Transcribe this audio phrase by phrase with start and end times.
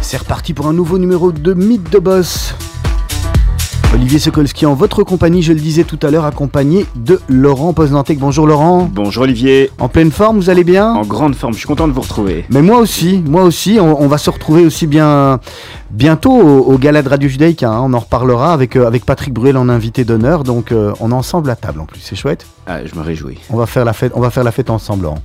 [0.00, 2.54] C'est reparti pour un nouveau numéro de Mythe de Boss.
[3.92, 8.18] Olivier Sokolski en votre compagnie, je le disais tout à l'heure, accompagné de Laurent Poznantec.
[8.18, 8.88] Bonjour Laurent.
[8.90, 9.70] Bonjour Olivier.
[9.78, 10.92] En pleine forme, vous allez bien?
[10.94, 12.46] En grande forme, je suis content de vous retrouver.
[12.48, 15.40] Mais moi aussi, moi aussi, on, on va se retrouver aussi bien
[15.90, 17.62] bientôt au, au gala de Radio Judaïque.
[17.64, 17.78] hein.
[17.82, 20.42] on en reparlera avec, euh, avec Patrick Bruel en invité d'honneur.
[20.42, 22.46] Donc euh, on est ensemble à table en plus, c'est chouette.
[22.66, 23.38] Ah, je me réjouis.
[23.50, 25.18] On va faire la fête, on va faire la fête ensemble, Laurent.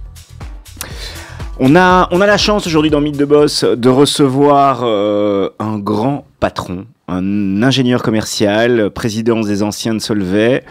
[1.61, 5.77] On a, on a la chance aujourd'hui dans Mythe de Boss de recevoir euh, un
[5.77, 10.63] grand patron, un ingénieur commercial, président des anciens de Solvay.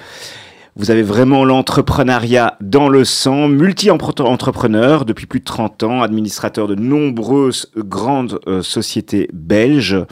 [0.77, 6.75] Vous avez vraiment l'entrepreneuriat dans le sang, multi-entrepreneur depuis plus de 30 ans, administrateur de
[6.75, 10.07] nombreuses grandes euh, sociétés belges.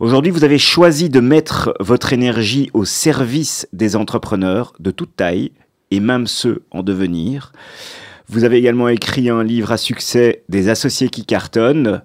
[0.00, 5.52] Aujourd'hui, vous avez choisi de mettre votre énergie au service des entrepreneurs de toute taille
[5.92, 7.52] et même ceux en devenir.
[8.28, 12.02] Vous avez également écrit un livre à succès des associés qui cartonnent.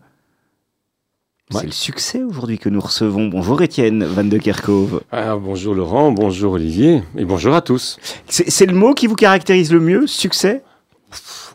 [1.54, 1.62] Ouais.
[1.62, 3.28] C'est le succès aujourd'hui que nous recevons.
[3.28, 5.02] Bonjour Étienne Van de Kerkhove.
[5.12, 7.98] Ah, bonjour Laurent, bonjour Olivier, et bonjour à tous.
[8.28, 10.62] C'est le mot qui vous caractérise le mieux, succès?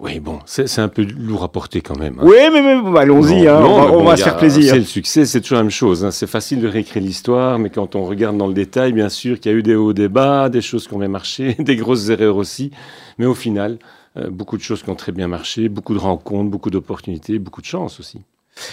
[0.01, 2.15] Oui, bon, c'est un peu lourd à porter quand même.
[2.19, 2.23] hein.
[2.25, 4.73] Oui, mais, mais bon, allons-y, hein, on va, on se faire plaisir.
[4.73, 6.07] C'est le succès, c'est toujours la même chose.
[6.07, 6.11] hein.
[6.11, 9.53] C'est facile de réécrire l'histoire, mais quand on regarde dans le détail, bien sûr qu'il
[9.53, 12.09] y a eu des hauts, des bas, des choses qui ont bien marché, des grosses
[12.09, 12.71] erreurs aussi.
[13.19, 13.79] Mais au final,
[14.31, 17.67] beaucoup de choses qui ont très bien marché, beaucoup de rencontres, beaucoup d'opportunités, beaucoup de
[17.67, 18.21] chance aussi.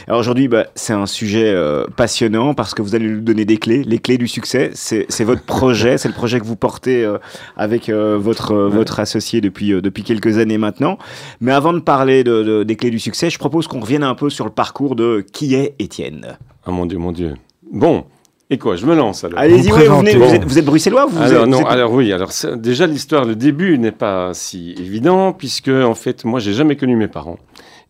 [0.08, 3.56] Alors aujourd'hui, bah, c'est un sujet euh, passionnant parce que vous allez nous donner des
[3.56, 4.72] clés, les clés du succès.
[4.74, 7.18] C'est votre projet, c'est le projet que vous portez euh,
[7.56, 10.97] avec euh, votre, euh, votre associé depuis, euh, depuis quelques années maintenant.
[11.40, 14.16] Mais avant de parler de, de- des clés du succès, je propose qu'on revienne un
[14.16, 16.38] peu sur le parcours de qui est Étienne.
[16.66, 17.36] Ah mon Dieu, mon Dieu.
[17.72, 18.03] Bon,
[18.50, 19.38] et quoi, je me lance alors.
[19.40, 20.18] Allez-y, vous vous, venez- présentez.
[20.18, 22.88] vous êtes, vous êtes bruxellois vous alors, êtes, non, vous êtes- alors oui, alors déjà
[22.88, 27.08] l'histoire, le début n'est pas si évident puisque en fait moi j'ai jamais connu mes
[27.08, 27.38] parents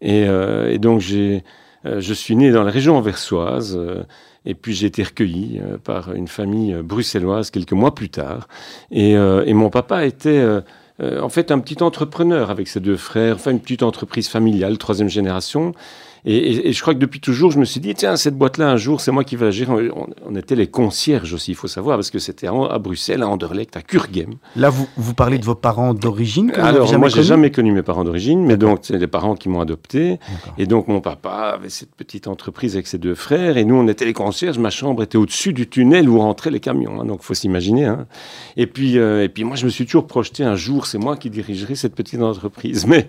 [0.02, 1.44] et, euh, et donc j'ai,
[1.86, 4.04] euh, je suis né dans la région anversoise euh,
[4.46, 8.48] et puis j'ai été recueilli euh, par une famille bruxelloise quelques mois plus tard
[8.92, 10.62] et, euh, et mon papa était euh,
[11.02, 14.78] euh, en fait un petit entrepreneur avec ses deux frères, enfin une petite entreprise familiale,
[14.78, 15.72] troisième génération.
[16.26, 18.70] Et, et- et je crois que depuis toujours, je me suis dit, tiens, cette boîte-là,
[18.70, 19.90] un jour, c'est moi qui vais la gérer.
[19.92, 23.28] On, on était les concierges aussi, il faut savoir, parce que c'était à, Bruxelles, à
[23.28, 24.34] Anderlecht, à Kurgem.
[24.56, 28.04] Là, vous, vous parlez de vos parents d'origine Alors, moi, j'ai jamais connu mes parents
[28.04, 30.20] d'origine, mais donc, c'est les parents qui m'ont adopté.
[30.58, 33.88] Et donc, mon papa avait cette petite entreprise avec ses deux frères, et nous, on
[33.88, 34.58] était les concierges.
[34.60, 37.00] Ma chambre était au-dessus du tunnel où rentraient les camions.
[37.02, 37.86] hein, donc, faut s'imaginer.
[37.86, 38.08] hein.
[38.58, 41.16] Et puis, euh, et puis, moi, je me suis toujours projeté un jour, c'est moi
[41.16, 42.86] qui dirigerai cette petite entreprise.
[42.88, 43.08] Mais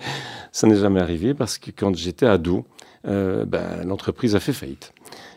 [0.53, 2.65] ça n'est jamais arrivé parce que quand j'étais ado,
[3.07, 4.93] euh, ben, l'entreprise a fait faillite.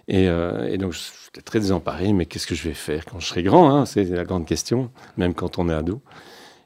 [0.07, 2.13] Et, euh, et donc, j'étais très désemparé.
[2.13, 3.85] Mais qu'est-ce que je vais faire quand je serai grand hein?
[3.85, 6.01] C'est la grande question, même quand on est ado.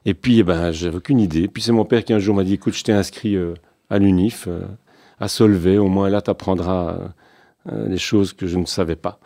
[0.04, 1.48] Et puis, eh ben, j'avais aucune idée.
[1.48, 3.54] Puis c'est mon père qui un jour m'a dit, écoute, je t'ai inscrit euh,
[3.90, 4.62] à l'UNIF, euh,
[5.20, 6.98] à Solvay, au moins là, tu apprendras
[7.66, 9.20] des choses que je ne savais pas.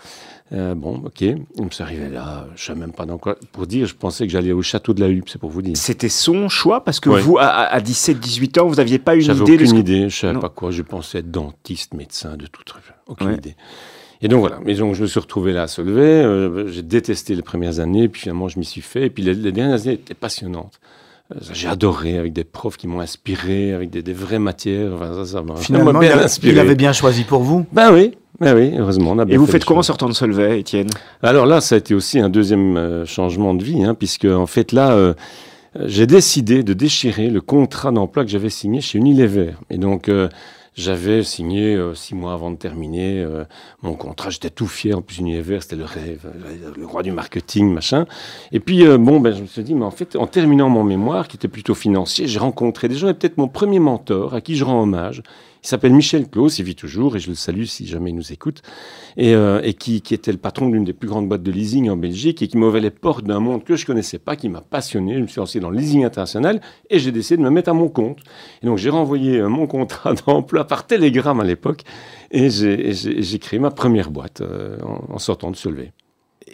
[0.52, 1.24] Euh, bon, ok,
[1.70, 3.36] suis arrivé là, je ne savais même pas dans quoi.
[3.52, 5.76] Pour dire, je pensais que j'allais au château de la Huppe, c'est pour vous dire.
[5.76, 7.22] C'était son choix parce que Ouais.
[7.22, 10.34] vous, à, à 17-18 ans, vous n'aviez pas une idée de ce idée, je savais
[10.34, 10.40] Non.
[10.40, 13.34] pas quoi, je pensais être dentiste, médecin, de tout truc, aucune Ouais.
[13.36, 13.56] idée.
[14.20, 17.34] Et donc voilà, mais donc je me suis retrouvé là à Solvay, euh, j'ai détesté
[17.34, 19.94] les premières années, puis finalement je m'y suis fait, et puis les, les dernières années
[19.94, 20.78] étaient passionnantes.
[21.52, 25.24] J'ai adoré, avec des profs qui m'ont inspiré, avec des, des vraies matières, enfin, ça,
[25.24, 26.52] ça m'a Finalement, il, bien a- inspiré.
[26.52, 27.64] il avait bien choisi pour vous.
[27.72, 29.12] Ben oui, ben oui, heureusement.
[29.12, 30.88] On a bien Et vous fait faites quoi en sortant de Solvay, Étienne?
[31.22, 34.46] Alors là, ça a été aussi un deuxième euh, changement de vie, hein, puisque en
[34.46, 35.14] fait là, euh,
[35.86, 39.52] j'ai décidé de déchirer le contrat d'emploi que j'avais signé chez Unilever.
[39.70, 40.28] Et donc, euh,
[40.74, 43.44] j'avais signé euh, six mois avant de terminer euh,
[43.82, 44.30] mon contrat.
[44.30, 44.96] J'étais tout fier.
[44.96, 48.06] En plus, Unilever, c'était le rêve, euh, le roi du marketing, machin.
[48.52, 50.84] Et puis, euh, bon, ben, je me suis dit, mais en fait, en terminant mon
[50.84, 54.40] mémoire, qui était plutôt financier, j'ai rencontré des gens, et peut-être mon premier mentor, à
[54.40, 55.22] qui je rends hommage.
[55.64, 58.32] Il s'appelle Michel Claus, il vit toujours, et je le salue si jamais il nous
[58.32, 58.62] écoute
[59.16, 62.42] et, euh, qui, était le patron d'une des plus grandes boîtes de leasing en Belgique
[62.42, 65.14] et qui m'ouvrait les portes d'un monde que je connaissais pas, qui m'a passionné.
[65.14, 66.60] Je me suis lancé dans le leasing international
[66.90, 68.18] et j'ai décidé de me mettre à mon compte.
[68.62, 71.82] Et donc j'ai renvoyé euh, mon contrat d'emploi par télégramme à l'époque
[72.32, 75.92] et j'ai- créé ma première boîte euh, en, en sortant de Solvay.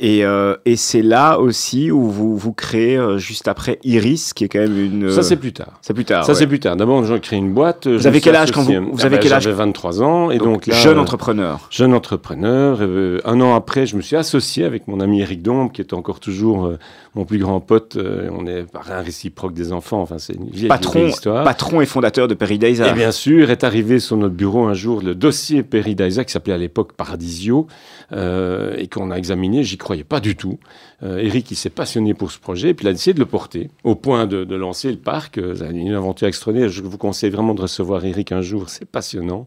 [0.00, 4.44] Et, euh, et c'est là aussi où vous, vous créez euh, juste après Iris, qui
[4.44, 5.10] est quand même une.
[5.10, 5.78] Ça, c'est plus tard.
[5.82, 6.24] C'est plus tard.
[6.24, 6.38] Ça, ouais.
[6.38, 6.76] c'est plus tard.
[6.76, 7.88] D'abord, j'ai créé une boîte.
[7.88, 10.30] Vous avez quel âge quand vous- vous avez quel âge J'avais 23 ans.
[10.30, 11.66] Et donc, là, jeune euh, entrepreneur.
[11.70, 12.78] Jeune entrepreneur.
[12.80, 15.92] euh, un an après, je me suis associé avec mon ami Eric Dombe, qui est
[15.92, 16.78] encore toujours euh,
[17.16, 17.96] mon plus grand pote.
[17.96, 20.00] Euh, on est parrain réciproque des enfants.
[20.00, 21.42] Enfin, c'est une vieille, Patron, vieille histoire.
[21.44, 22.80] patron et fondateur de Perry Days.
[22.82, 26.32] Et bien sûr, est arrivé sur notre bureau un jour le dossier Perry Daisa, qui
[26.32, 27.66] s'appelait à l'époque Paradisio,
[28.12, 29.64] euh, et qu'on a examiné.
[29.64, 30.58] J'y croyais pas du tout.
[31.02, 33.24] Euh, Eric, il s'est passionné pour ce projet, et puis il a décidé de le
[33.24, 35.38] porter, au point de, lancer le parc.
[35.38, 36.68] Euh, une aventure extraordinaire.
[36.68, 39.46] Je vous conseille vraiment de recevoir Eric un jour, c'est passionnant.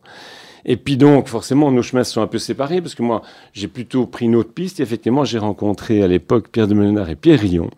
[0.66, 3.22] Et puis donc, forcément, nos chemins sont un peu séparés, parce que moi,
[3.54, 4.80] j'ai plutôt pris une autre piste.
[4.80, 7.70] Et effectivement, j'ai rencontré à l'époque Pierre de Melenard et Pierre Rillon,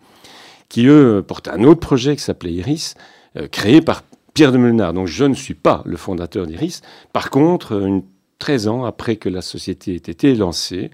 [0.70, 2.94] qui eux portaient un autre projet qui s'appelait Iris,
[3.36, 4.94] euh, créé par Pierre de Melenard.
[4.94, 6.80] Donc je ne suis pas le fondateur d'Iris.
[7.12, 8.04] Par contre, une,
[8.38, 10.90] 13 ans après que la société ait été lancée,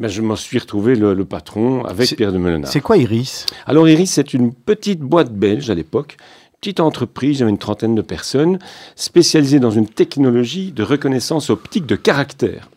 [0.00, 2.72] ben, je m'en suis retrouvé le, le patron avec Pierre de Melenard.
[2.72, 3.46] C'est quoi Iris?
[3.66, 6.16] Alors Iris, c'est une petite boîte belge à l'époque,
[6.60, 8.58] petite entreprise, j'avais une trentaine de personnes,
[8.96, 12.70] spécialisée dans une technologie de reconnaissance optique de caractère.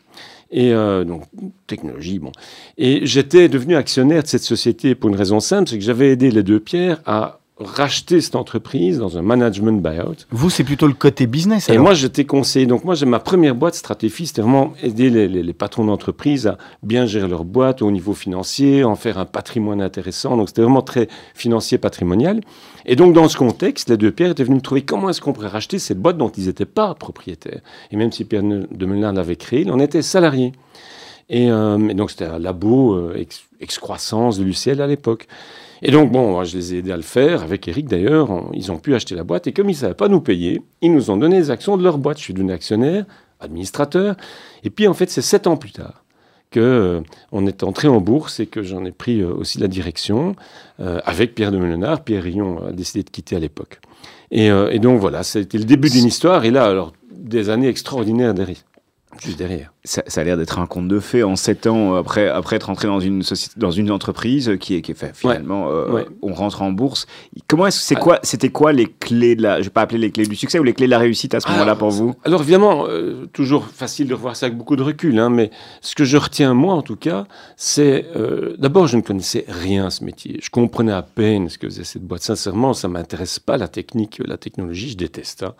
[0.51, 1.23] Et euh, donc,
[1.65, 2.31] technologie, bon.
[2.77, 6.29] Et j'étais devenu actionnaire de cette société pour une raison simple, c'est que j'avais aidé
[6.29, 10.15] les deux pierres à racheter cette entreprise dans un management buyout.
[10.31, 11.69] Vous, c'est plutôt le côté business.
[11.69, 12.65] Et moi, j'étais conseillé.
[12.65, 16.47] Donc, moi, j'ai ma première boîte Stratégie, c'était vraiment aider les, les- les patrons d'entreprise
[16.47, 20.35] à bien gérer leur boîte au niveau financier, en faire un patrimoine intéressant.
[20.35, 22.41] Donc, c'était vraiment très financier, patrimonial.
[22.87, 25.31] Et donc, dans ce contexte, les deux pierres étaient venus me trouver comment est-ce qu'on
[25.33, 27.61] pourrait racheter cette boîte dont ils n'étaient pas propriétaires.
[27.91, 30.53] Et même si Pierre de Melun l'avait créé, il en était salarié.
[31.29, 35.27] Et, euh, et donc, c'était un labo euh, ex- excroissance de l'UCL à l'époque.
[35.85, 38.29] Et donc, bon, moi, je les ai aidés à le faire, avec Eric d'ailleurs.
[38.53, 39.47] Ils ont pu acheter la boîte.
[39.47, 41.83] Et comme ils ne savaient pas nous payer, ils nous ont donné les actions de
[41.83, 42.17] leur boîte.
[42.19, 43.05] Je suis devenu actionnaire,
[43.41, 44.15] administrateur.
[44.63, 46.05] Et puis, en fait, c'est sept ans plus tard
[46.51, 47.03] que
[47.33, 50.35] euh, est entré en bourse et que j'en ai pris euh, aussi la direction
[50.79, 52.03] euh, avec Pierre de Melenard.
[52.05, 53.81] Pierre Rion a décidé de quitter à l'époque.
[54.31, 56.43] Et, et donc, voilà, c'était le début d'une histoire.
[56.43, 58.63] Et là, alors, des années extraordinaires derrière.
[59.21, 59.71] Juste derrière.
[59.85, 62.55] Ça, ça a l'air d'être un conte de fées en sept ans euh, après, après
[62.55, 65.69] être rentré dans une société, dans une entreprise euh, qui est, qui est fait, finalement,
[65.69, 66.05] euh, ouais.
[66.21, 67.05] on rentre en bourse.
[67.47, 69.99] Comment est-ce que c'est quoi, c'était quoi les clés de la, je vais pas appeler
[69.99, 72.13] les clés du succès ou les clés de la réussite à ce moment-là pour vous?
[72.23, 75.51] Alors évidemment, euh, toujours facile de revoir ça avec beaucoup de recul, hein, mais
[75.81, 77.25] ce que je retiens moi en tout cas,
[77.57, 80.39] c'est euh, d'abord je ne connaissais rien à ce métier.
[80.41, 82.23] Je comprenais à peine ce que faisait cette boîte.
[82.23, 85.43] Sincèrement, ça m'intéresse pas la technique, la technologie, je déteste.
[85.43, 85.53] hein.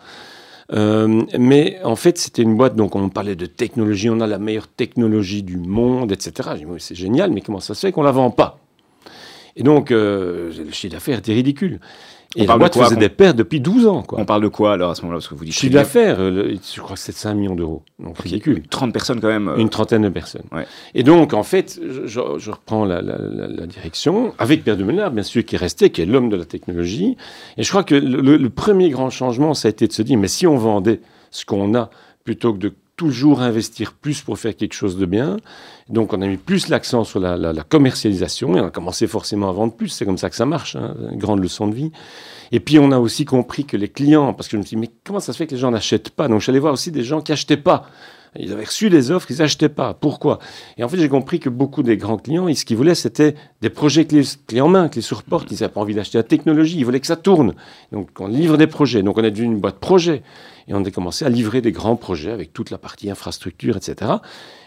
[0.72, 4.38] Euh, mais en fait, c'était une boîte, donc on parlait de technologie, on a la
[4.38, 6.50] meilleure technologie du monde, etc.
[6.52, 8.58] J'ai dit, Oui, c'est génial, mais comment ça se fait qu'on la vend pas?
[9.56, 11.80] Et donc, euh, le chiffre d'affaires était ridicule.
[12.36, 14.02] On Et la parle de boîte quoi, faisait qu'on- des pertes depuis 12 ans.
[14.02, 14.18] Quoi.
[14.20, 16.56] On parle de quoi alors à ce moment-là Parce que vous dites Chiffre d'affaires, euh,
[16.74, 17.82] je crois que c'est 5 millions d'euros.
[17.98, 18.62] Donc ridicule.
[18.68, 19.48] 30 personnes quand même.
[19.48, 20.42] euh, Une trentaine de personnes.
[20.52, 20.66] Ouais.
[20.94, 24.76] Et donc, en fait, je, je- je reprends la, la- la- la direction, avec Pierre
[24.76, 27.16] de Menard, bien sûr, qui est resté, qui est l'homme de la technologie.
[27.56, 30.02] Et je crois que le, le- le premier grand changement, ça a été de se
[30.02, 31.00] dire, mais si on vendait
[31.30, 31.90] ce qu'on a,
[32.24, 35.36] plutôt que de toujours investir plus pour faire quelque chose de bien,
[35.88, 39.52] donc on a mis plus l'accent sur la, commercialisation, et on a commencé forcément à
[39.52, 41.90] vendre plus, c'est comme ça que ça marche, hein, grande leçon de vie.
[42.52, 44.80] Et puis on a aussi compris que les clients, parce que je me suis dit,
[44.80, 46.28] mais comment ça se fait que les gens n'achètent pas?
[46.28, 47.86] Donc je suis allé voir aussi des gens qui n'achetaient pas.
[48.36, 49.94] Ils avaient reçu les offres, ils n'achetaient pas.
[49.94, 50.40] Pourquoi?
[50.76, 53.70] Et en fait, j'ai compris que beaucoup des grands clients, ce qu'ils voulaient, c'était des
[53.70, 55.50] projets clés, clés en main, clés sur porte.
[55.52, 57.54] Ils n'avaient pas envie d'acheter la technologie, ils voulaient que ça tourne.
[57.92, 59.02] Donc on livre des projets.
[59.02, 60.22] Donc on est devenu une boîte projet.
[60.68, 64.12] Et on a commencé à livrer des grands projets avec toute la partie infrastructure, etc.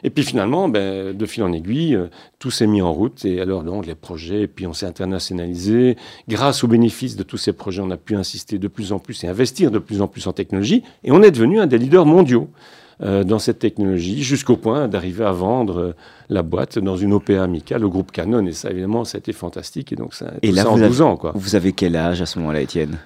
[0.04, 2.08] Et puis finalement, ben, de fil en aiguille, euh,
[2.40, 3.26] tout s'est mis en route.
[3.26, 5.98] Et alors, donc, les projets, et puis on s'est internationalisé.
[6.28, 9.24] Grâce aux bénéfices de tous ces projets, on a pu insister de plus en plus
[9.24, 10.84] et investir de plus en plus en technologie.
[11.04, 12.50] Et on est devenu un des leaders mondiaux
[13.04, 15.96] euh, dans cette technologie, jusqu'au point d'arriver à vendre euh,
[16.30, 18.46] la boîte dans une OPA amicale au groupe Canon.
[18.48, 19.92] Et ça, évidemment, ça a été fantastique.
[19.92, 21.32] Et donc, ça, Et là, ça en avez- 12 ans, quoi.
[21.36, 22.98] Vous avez quel âge à ce moment-là, Étienne?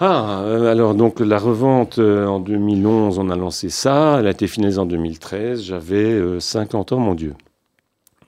[0.00, 4.16] Ah, euh, alors donc la revente euh, en 2011, on a lancé ça.
[4.18, 5.62] Elle a été finalisée en 2013.
[5.62, 7.34] J'avais euh, 50 ans, mon Dieu.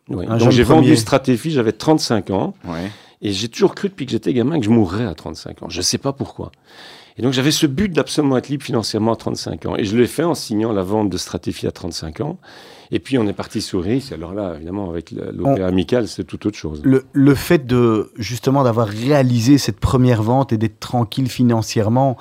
[0.09, 2.55] Donc j'ai vendu Stratégie, j'avais 35 ans.
[2.65, 2.91] Ouais.
[3.23, 5.69] Et j'ai toujours cru depuis que j'étais gamin que je mourrais à 35 ans.
[5.71, 6.53] Je ne sais pas pourquoi.
[7.17, 9.77] Et donc j'avais ce but d'absolument être libre financièrement à 35 ans.
[9.77, 12.39] Et je l'ai fait en signant la vente de Stratégie à 35 ans.
[12.95, 14.13] Et puis on est parti sur RIS.
[14.15, 16.81] Alors là, évidemment, avec l'OPA amical, c'est tout autre chose.
[16.85, 22.17] Le, le fait de justement d'avoir réalisé cette première vente et d'être tranquille financièrement,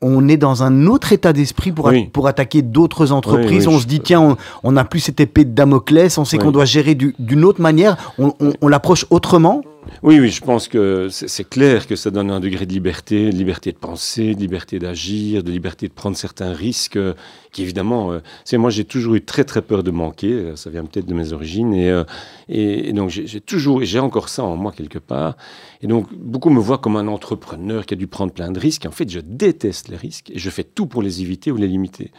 [0.00, 2.06] on est dans un autre état d'esprit pour, Oui.
[2.12, 3.48] pour attaquer d'autres entreprises.
[3.50, 6.24] Oui, oui, on je- se dit, tiens, on- n'a plus cette épée de Damoclès, on
[6.24, 9.62] sait qu'on doit gérer du- d'une autre manière, on, on- on l'approche autrement.
[10.04, 13.36] Oui, oui, je pense que c'est clair que ça donne un degré de liberté, de
[13.36, 17.14] liberté de penser, de liberté d'agir, de liberté de prendre certains risques, euh,
[17.50, 20.70] qui évidemment, euh, c'est moi j'ai toujours eu très très peur de manquer, euh, ça
[20.70, 21.92] vient peut-être de mes origines, et,
[22.48, 25.36] et, donc j'ai toujours, j'ai encore ça en moi quelque part,
[25.82, 28.84] et donc beaucoup me voient comme un entrepreneur qui a dû prendre plein de risques,
[28.84, 31.56] et en fait je déteste les risques, et je fais tout pour les éviter ou
[31.56, 32.12] les limiter.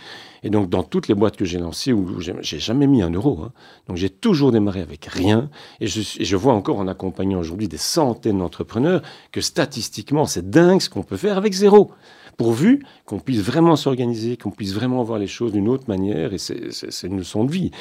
[0.44, 3.42] Et donc, dans toutes les boîtes que j'ai lancées, où j'ai jamais mis un euro,
[3.44, 3.52] hein.
[3.88, 5.50] donc j'ai toujours démarré avec rien.
[5.80, 10.82] Et je, je vois encore en accompagnant aujourd'hui des centaines d'entrepreneurs que statistiquement, c'est dingue
[10.82, 11.92] ce qu'on peut faire avec zéro
[12.38, 16.38] pourvu qu'on puisse vraiment s'organiser, qu'on puisse vraiment voir les choses d'une autre manière, et
[16.38, 17.72] c'est une leçon de vie,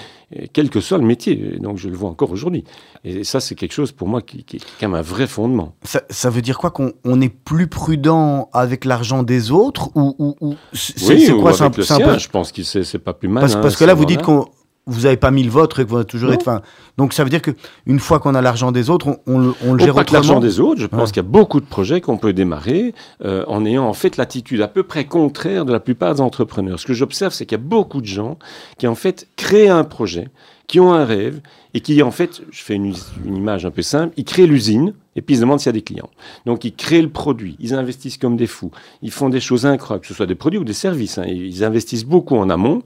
[0.52, 2.64] quel que soit le métier, donc je le vois encore aujourd'hui.
[3.04, 5.74] Et ça, c'est quelque chose pour moi qui, qui, est quand même un vrai fondement.
[5.82, 11.32] Ça, veut dire quoi Qu'on est plus prudent avec l'argent des autres ou, ou, c'est
[11.32, 13.42] quoi avec le sien, Je pense que c'est pas plus mal.
[13.42, 14.46] Parce, parce que là, vous dites qu'on
[14.86, 16.44] vous n'avez pas mis le vôtre et que vous avez toujours été.
[16.44, 16.60] Fin,
[16.98, 19.78] donc ça veut dire qu'une fois qu'on a l'argent des autres, on, le, on le
[19.78, 22.32] gère pas l'argent des autres, je pense qu'il y a beaucoup de projets qu'on peut
[22.32, 26.20] démarrer euh, en ayant en fait l'attitude à peu près contraire de la plupart des
[26.20, 26.80] entrepreneurs.
[26.80, 28.38] Ce que j'observe, c'est qu'il y a beaucoup de gens
[28.78, 30.28] qui en fait créent un projet,
[30.66, 31.40] qui ont un rêve
[31.74, 34.94] et qui en fait, je fais une, une image un peu simple, ils créent l'usine
[35.14, 36.10] et puis ils se demandent s'il y a des clients.
[36.44, 40.02] Donc ils créent le produit, ils investissent comme des fous, ils font des choses incroyables,
[40.02, 41.18] que ce soit des produits ou des services.
[41.18, 41.24] Hein.
[41.28, 42.82] Ils investissent beaucoup en amont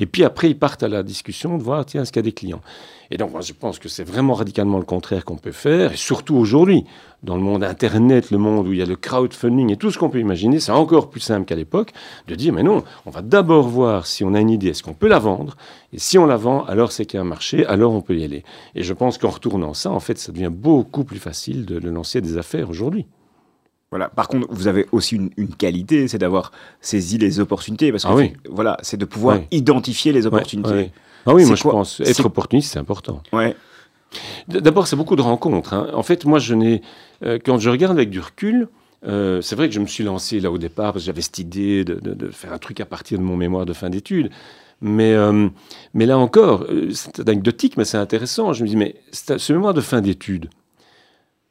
[0.00, 2.30] et puis après, ils partent à la discussion de voir, tiens, est-ce qu'il y a
[2.30, 2.60] des clients?
[3.10, 5.92] Et donc, moi, je pense que c'est vraiment radicalement le contraire qu'on peut faire.
[5.92, 6.84] Et surtout aujourd'hui,
[7.22, 9.98] dans le monde Internet, le monde où il y a le crowdfunding et tout ce
[9.98, 11.92] qu'on peut imaginer, c'est encore plus simple qu'à l'époque
[12.26, 14.94] de dire, mais non, on va d'abord voir si on a une idée, est-ce qu'on
[14.94, 15.56] peut la vendre?
[15.92, 18.16] Et si on la vend, alors c'est qu'il y a un marché, alors on peut
[18.16, 18.44] y aller.
[18.74, 22.20] Et je pense qu'en retournant ça, en fait, ça devient beaucoup plus facile de, lancer
[22.20, 23.06] des affaires aujourd'hui.
[23.90, 24.08] Voilà.
[24.08, 28.38] Par contre, vous avez aussi une, qualité, c'est d'avoir saisi les opportunités, parce que ah
[28.50, 30.92] voilà, c'est de pouvoir identifier les opportunités.
[31.24, 33.22] ah oui, moi je pense être opportuniste, c'est important.
[33.32, 33.56] Ouais.
[34.48, 35.74] D'abord, c'est beaucoup de rencontres.
[35.74, 35.88] Hein.
[35.92, 36.82] En fait, moi, je n'ai,
[37.24, 38.68] euh, quand je regarde avec du recul,
[39.06, 41.38] euh, c'est vrai que je me suis lancé là au départ parce que j'avais cette
[41.38, 44.30] idée de, faire un truc à partir de mon mémoire de fin d'études.
[44.80, 45.48] Mais, euh,
[45.92, 48.52] mais là encore, c'est anecdotique, mais c'est intéressant.
[48.52, 50.48] Je me dis, mais ce mémoire de fin d'études,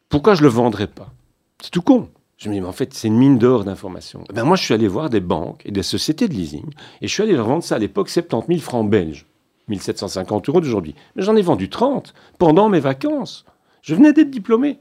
[0.10, 1.14] pourquoi je le vendrais pas?
[1.62, 2.10] C'est tout con.
[2.38, 4.24] Je me dis, mais en fait, c'est une mine d'or d'informations.
[4.30, 6.70] Eh ben moi, je suis allé voir des banques et des sociétés de leasing,
[7.02, 9.26] et je suis allé leur vendre ça à l'époque 70 000 francs belges,
[9.70, 10.94] 1750 euros d'aujourd'hui.
[11.16, 13.46] Mais j'en ai vendu 30 pendant mes vacances.
[13.82, 14.78] Je venais d'être diplômé.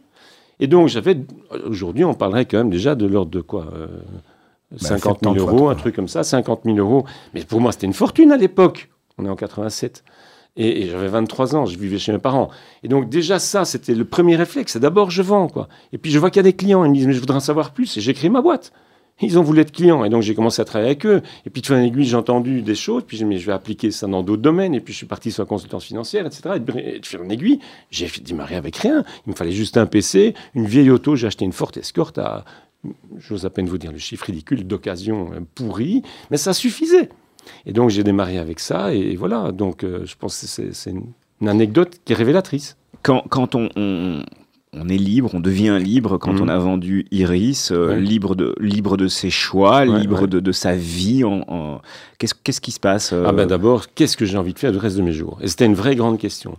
[0.60, 1.18] Et donc, j'avais.
[1.66, 3.68] Aujourd'hui, on parlerait quand même déjà de l'ordre de quoi
[4.76, 7.06] 50 euh, 000 bah, euros, un truc comme ça, 50 000 euros.
[7.34, 8.90] Mais pour moi, c'était une fortune à l'époque.
[9.18, 10.04] On est en 87.
[10.56, 12.50] Et, j'avais 23 ans, je vivais chez mes parents.
[12.82, 14.76] Et donc déjà ça, c'était le premier réflexe.
[14.76, 15.68] D'abord, je vends, quoi.
[15.92, 16.84] Et puis je vois qu'il y a des clients.
[16.84, 17.96] Ils me disent, mais je voudrais en savoir plus.
[17.96, 18.72] Et j'ai créé ma boîte.
[19.22, 20.04] Ils ont voulu être clients.
[20.04, 21.22] Et donc j'ai commencé à travailler avec eux.
[21.46, 23.04] Et puis de fil en aiguille, j'ai entendu des choses.
[23.06, 24.74] Puis me dit, je vais appliquer ça dans d'autres domaines.
[24.74, 26.56] Et puis je suis parti sur la consultance financière, etc.
[26.56, 27.60] Et de fil en aiguille,
[27.90, 29.04] j'ai démarré avec rien.
[29.26, 31.16] Il me fallait juste un PC, une vieille auto.
[31.16, 32.44] J'ai acheté une Ford Escort à,
[33.18, 36.02] j'ose à peine vous dire le chiffre ridicule, d'occasion euh, pourrie.
[36.30, 37.08] Mais ça suffisait.
[37.66, 41.12] Et donc j'ai démarré avec ça, et voilà, donc euh, je pense que c'est une,
[41.46, 42.76] anecdote qui est révélatrice.
[43.02, 46.42] Quand, quand on, on, est libre, on devient libre quand mhm.
[46.42, 50.74] on a vendu Iris, euh, libre, de, libre de ses choix, libre De, de, sa
[50.74, 51.80] vie, en,
[52.18, 53.24] qu'est-ce qui se passe euh?
[53.26, 55.38] Ah ben d'abord, qu'est-ce que j'ai envie de faire le reste de mes jours?
[55.42, 56.56] Et c'était une vraie grande question.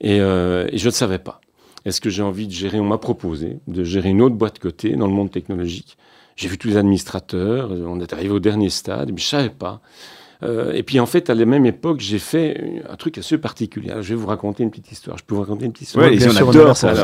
[0.00, 1.40] Et, et je ne savais pas.
[1.84, 4.96] Est-ce que j'ai envie de gérer, on m'a proposé de gérer une autre boîte côté
[4.96, 5.98] dans le monde technologique?
[6.36, 9.50] J'ai vu tous les administrateurs, on est arrivé au dernier stade, mais je ne savais
[9.50, 9.80] pas.
[10.42, 13.92] Euh, et puis en fait, à la même époque, j'ai fait un truc assez particulier.
[14.00, 15.16] je vais vous raconter une petite histoire.
[15.16, 16.94] Je peux vous raconter une petite histoire Oui, on adore ça.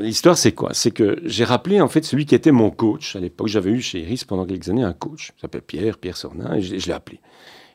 [0.00, 0.70] l'histoire, c'est quoi?
[0.72, 3.16] C'est que j'ai rappelé en fait celui qui était mon coach.
[3.16, 5.32] À l'époque, j'avais eu chez Iris pendant quelques années un coach.
[5.36, 7.20] Il s'appelle Pierre, Pierre Sornin, et je, l'ai appelé.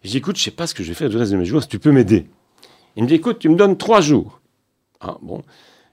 [0.03, 1.37] Et je dis, écoute, je sais pas ce que je vais faire du reste de
[1.37, 2.27] mes jours, si tu peux m'aider.
[2.95, 4.41] Il me dit, écoute, tu me donnes trois jours.
[4.99, 5.41] Ah, bon.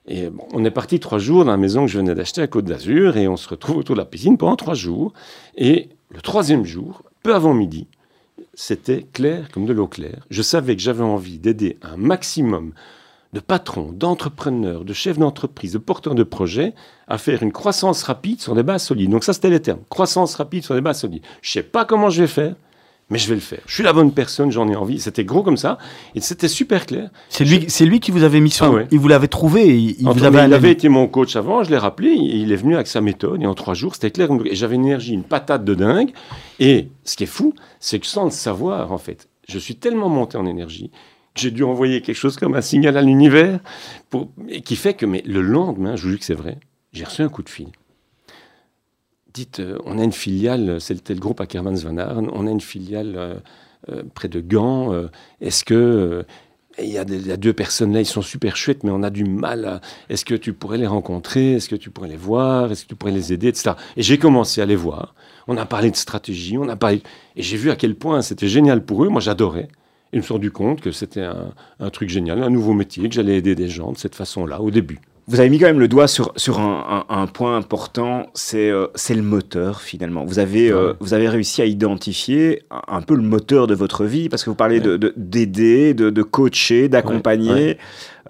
[0.06, 2.46] Et bon, on est parti trois jours dans la maison que je venais d'acheter à
[2.46, 5.12] Côte d'Azur, et on se retrouve autour de la piscine pendant trois jours.
[5.56, 7.86] Et le troisième jour, peu avant midi,
[8.54, 10.26] c'était clair comme de l'eau claire.
[10.30, 12.72] Je savais que j'avais envie d'aider un maximum
[13.32, 16.74] de patrons, d'entrepreneurs, de chefs d'entreprise, de porteurs de projets
[17.06, 19.10] à faire une croissance rapide sur des bases solides.
[19.10, 19.80] Donc ça, c'était les termes.
[19.88, 21.22] Croissance rapide sur des bases solides.
[21.42, 22.56] Je ne sais pas comment je vais faire,
[23.10, 23.60] mais je vais le faire.
[23.66, 25.00] Je suis la bonne personne, j'en ai envie.
[25.00, 25.78] C'était gros comme ça,
[26.14, 27.10] et c'était super clair.
[27.28, 28.66] C'est lui, c'est lui qui vous avait mis sur.
[28.66, 29.76] Ah il vous l'avait trouvé.
[29.76, 31.62] Il, il, vous avait, il avait été mon coach avant.
[31.64, 32.10] Je l'ai rappelé.
[32.12, 34.28] Il est venu avec sa méthode, et en trois jours, c'était clair.
[34.44, 36.12] Et j'avais une énergie, une patate de dingue.
[36.60, 40.08] Et ce qui est fou, c'est que sans le savoir, en fait, je suis tellement
[40.08, 40.90] monté en énergie
[41.34, 43.60] que j'ai dû envoyer quelque chose comme un signal à l'univers,
[44.08, 44.30] pour...
[44.48, 46.58] et qui fait que, mais le lendemain, je vous dis que c'est vrai,
[46.92, 47.68] j'ai reçu un coup de fil
[49.32, 52.60] dites, euh, on a une filiale, c'est le, groupe Ackermans Van Arn, on a une
[52.60, 53.34] filiale euh,
[53.90, 54.92] euh, près de Gand.
[55.40, 56.24] Est-ce que
[56.78, 59.82] il y, a deux personnes là, ils sont super chouettes, mais on a du mal.
[60.08, 62.94] Est-ce que tu pourrais les rencontrer Est-ce que tu pourrais les voir Est-ce que tu
[62.94, 63.72] pourrais les aider etc.
[63.96, 65.14] Et j'ai commencé à les voir.
[65.46, 67.02] On a parlé de stratégie, on a parlé.
[67.36, 69.08] Et j'ai vu à quel point c'était génial pour eux.
[69.08, 69.68] Moi, j'adorais.
[70.12, 73.08] Et je me suis rendu compte que c'était un, un truc génial, un nouveau métier,
[73.08, 75.00] que j'allais aider des gens de cette façon-là, au début.
[75.30, 78.68] Vous avez mis quand même le doigt sur, sur un, un- un point important, c'est
[78.68, 80.24] euh, le moteur finalement.
[80.24, 80.94] Vous avez, euh, Ouais.
[80.98, 84.50] vous avez réussi à identifier un, un peu le moteur de votre vie, parce que
[84.50, 87.50] vous parlez de- de- d'aider, de, de, coacher, d'accompagner.
[87.52, 87.78] Ouais,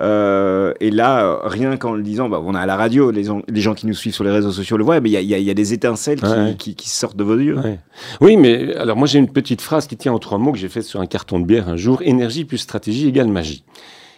[0.03, 3.43] Euh, et là, rien qu'en le disant, bah, on est à la radio, les, gens-
[3.49, 5.21] les gens qui nous suivent sur les réseaux sociaux le voient, mais il y a,
[5.21, 6.55] y a- y a des étincelles qui, Ouais.
[6.59, 7.59] qui- qui sortent de vos yeux.
[7.59, 7.79] Ouais.
[8.23, 10.69] Oui, mais alors moi j'ai une petite phrase qui tient en trois mots que j'ai
[10.71, 13.63] faite sur un carton de bière un jour énergie plus stratégie égale magie.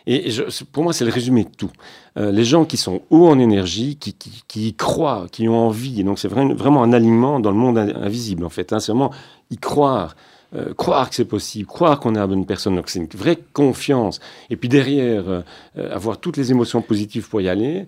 [0.07, 0.31] Et
[0.73, 1.71] pour moi, c'est le résumé de tout.
[2.19, 4.15] Euh, les gens qui sont hauts en énergie, qui,
[4.57, 7.79] y croient, qui ont envie, et donc c'est vrai- vraiment un alignement dans le monde
[7.79, 8.73] in- invisible en fait.
[8.73, 9.13] Hein, c'est vraiment
[9.51, 10.15] y croire,
[10.55, 12.75] euh, croire que c'est possible, croire qu'on est la bonne personne.
[12.77, 14.19] Donc c'est une vraie confiance.
[14.51, 15.43] Et puis derrière, euh,
[15.91, 17.87] avoir toutes les émotions positives pour y aller,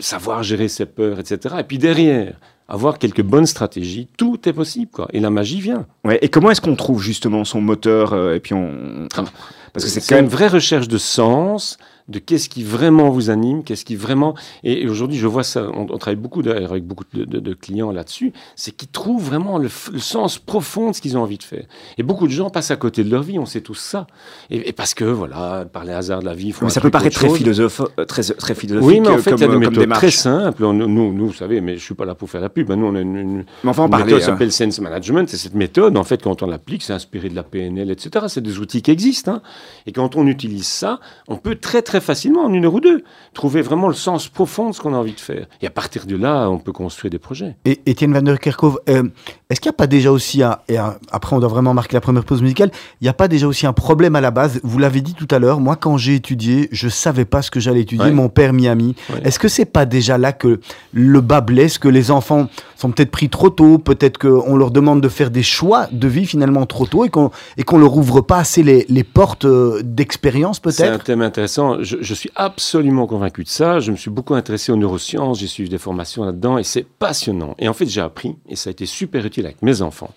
[0.00, 1.56] savoir gérer ses peurs, etc.
[1.60, 2.34] Et puis derrière,
[2.68, 5.08] avoir quelques bonnes stratégies, tout est possible, quoi.
[5.12, 5.86] Et la magie vient.
[6.04, 9.08] Ouais, et comment est-ce qu'on trouve justement son moteur euh, Et puis on, on-
[9.72, 13.10] parce que c'est c'est quand même une vraie recherche de sens, de qu'est-ce qui vraiment
[13.10, 14.34] vous anime, qu'est-ce qui vraiment.
[14.64, 17.40] Et, et aujourd'hui, je vois ça, on, on travaille beaucoup d'ailleurs avec beaucoup de, de-
[17.40, 21.38] de clients là-dessus, c'est qu'ils trouvent vraiment le, sens profond de ce qu'ils ont envie
[21.38, 21.64] de faire.
[21.98, 24.06] Et beaucoup de gens passent à côté de leur vie, on sait tous ça.
[24.50, 26.90] Et, et parce que, voilà, par les hasards de la vie, font Mais ça peut
[26.90, 29.48] paraître très, philosophe, euh, très, très philosophique Oui, mais en euh, fait, il y a
[29.48, 30.64] des euh, méthodes très simples.
[30.64, 32.70] On- nous, nous, vous savez, mais je suis pas là pour faire la pub.
[32.70, 32.76] hein.
[32.76, 34.04] Nous, on a une, une, Mais enfin, en une parler.
[34.06, 34.26] méthode hein.
[34.26, 35.32] s'appelle Sense Management.
[35.32, 38.26] Et cette méthode, en fait, quand on l'applique, c'est inspiré de la PNL, etc.
[38.28, 39.32] C'est des outils qui existent.
[39.32, 39.42] hein.
[39.86, 43.02] Et quand on utilise ça, on peut très, très facilement, en une heure ou deux,
[43.34, 45.46] trouver vraiment le sens profond de ce qu'on a envie de faire.
[45.62, 47.56] Et à partir de là, on peut construire des projets.
[47.64, 49.02] Et Étienne Van der Kerkhove, euh,
[49.50, 51.94] est-ce qu'il n'y a pas déjà aussi, un, et un- après on doit vraiment marquer
[51.94, 54.60] la première pause musicale, il n'y a pas déjà aussi un problème à la base?
[54.62, 57.60] Vous l'avez dit tout à l'heure, moi quand j'ai étudié, je savais pas ce que
[57.60, 58.10] j'allais étudier, Ouais.
[58.12, 58.94] mon père m'y a mis.
[59.10, 59.20] Ouais.
[59.24, 60.60] Est-ce que c'est pas déjà là que
[60.92, 65.00] le bas blesse, que les enfants sont peut-être pris trop tôt, peut-être qu'on leur demande
[65.00, 68.20] de faire des choix de vie finalement trop tôt et qu'on et qu'on leur ouvre
[68.20, 71.04] pas assez les, les portes euh, d'expérience C'est un peut-être?
[71.04, 71.82] thème intéressant.
[71.86, 73.78] Je, suis absolument convaincu de ça.
[73.78, 75.38] Je me suis beaucoup intéressé aux neurosciences.
[75.38, 77.54] J'ai suivi des formations là-dedans et c'est passionnant.
[77.58, 80.12] Et en fait, j'ai appris, et ça a été super utile avec mes enfants,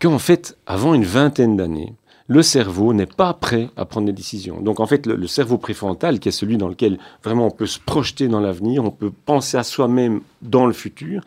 [0.00, 1.94] qu'en fait, avant une vingtaine d'années,
[2.26, 4.60] le cerveau n'est pas prêt à prendre des décisions.
[4.60, 7.66] Donc en fait, le, le cerveau préfrontal, qui est celui dans lequel vraiment on peut
[7.66, 11.22] se projeter dans l'avenir, on peut penser à soi-même dans le futur,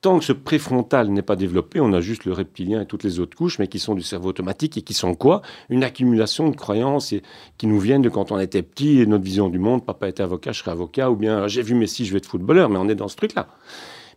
[0.00, 3.20] tant que ce préfrontal n'est pas développé, on a juste le reptilien et toutes les
[3.20, 5.42] autres couches, mais qui sont du cerveau automatique et qui sont quoi?
[5.68, 7.22] Une accumulation de croyances et,
[7.56, 10.22] qui nous viennent de quand on était petit et notre vision du monde, papa était
[10.22, 12.88] avocat, je serai avocat, ou bien j'ai vu Messi, je vais être footballeur, mais on
[12.88, 13.48] est dans ce truc-là.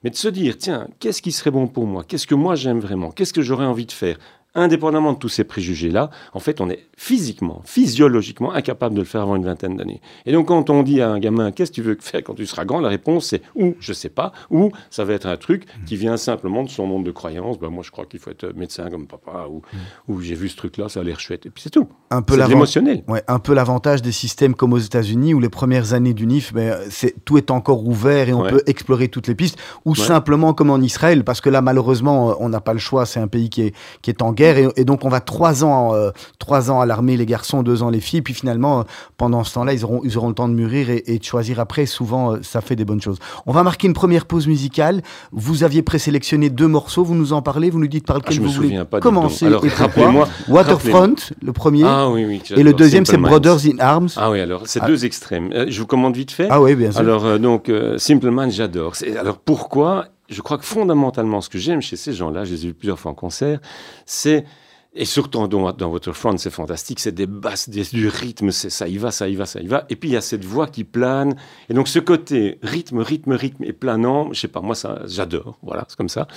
[0.04, 2.04] Mais de se dire, tiens, qu'est-ce qui serait bon pour moi?
[2.04, 3.12] Qu'est-ce que moi j'aime vraiment?
[3.12, 4.18] Qu'est-ce que j'aurais envie de faire?
[4.54, 9.22] Indépendamment de tous ces préjugés-là, en fait, on est physiquement, physiologiquement incapable de le faire
[9.22, 10.02] avant une vingtaine d'années.
[10.26, 12.46] Et donc, quand on dit à un gamin, qu'est-ce que tu veux faire quand tu
[12.46, 12.82] seras grand?
[12.82, 16.18] La réponse, c'est ou je sais pas, ou ça va être un truc qui vient
[16.18, 17.60] simplement de son monde de croyances.
[17.60, 19.62] Ben, moi, je crois qu'il faut être médecin comme papa, ou,
[20.10, 21.46] ou j'ai vu ce truc-là, ça a l'air chouette.
[21.46, 21.88] Et puis c'est tout.
[22.10, 23.04] Un peu l'émotionnel.
[23.08, 26.52] Ouais, un peu l'avantage des systèmes comme aux États-Unis où les premières années du NIF,
[26.54, 28.50] ben, c'est tout est encore ouvert et on Ouais.
[28.50, 29.58] peut explorer toutes les pistes.
[29.86, 29.96] Ou Ouais.
[29.98, 33.20] simplement comme en Israël, parce que là malheureusement euh, on n'a pas le choix, c'est
[33.22, 35.94] un pays qui est qui est en guerre et, et donc on va trois ans
[35.94, 38.84] euh, trois ans à l'armée les garçons, deux ans les filles, puis finalement euh,
[39.18, 41.60] pendant ce temps-là ils auront ils auront le temps de mûrir et, et de choisir
[41.60, 41.86] après.
[41.86, 43.18] Souvent euh, ça fait des bonnes choses.
[43.46, 45.02] On va marquer une première pause musicale.
[45.32, 48.34] Vous aviez présélectionné deux morceaux, vous nous en parlez, vous nous dites par Ah, lequel
[48.36, 49.46] je me vous voulez souviens pas commencer.
[49.46, 49.86] Alors, et pourquoi.
[49.88, 50.28] rappelez-moi.
[50.50, 51.84] Waterfront, le premier.
[51.86, 52.42] Ah oui, oui.
[52.56, 53.18] Et le deuxième, c'est.
[53.18, 54.10] Brothers in Arms.
[54.16, 54.88] Ah, Ah oui, alors, c'est Ah.
[54.88, 55.50] deux extrêmes.
[55.68, 56.48] Je vous commande vite fait.
[56.60, 57.00] oui, bien sûr.
[57.02, 58.94] Alors, donc, Simple Man, j'adore.
[59.20, 62.68] Alors, pourquoi Je crois que fondamentalement, ce que j'aime chez ces gens-là, je les ai
[62.70, 63.60] vus plusieurs fois en concert,
[64.06, 64.46] c'est.
[64.94, 68.90] Et surtout dans, dans Waterfront, c'est fantastique, c'est des basses, des- du rythme, c'est ça
[68.90, 69.86] y va, ça y va, ça y va.
[69.90, 71.36] Et puis il y a cette voix qui plane.
[71.70, 75.58] Et donc ce côté rythme, rythme, rythme et planant, je sais pas, moi ça, j'adore.
[75.64, 76.28] Voilà, c'est comme ça.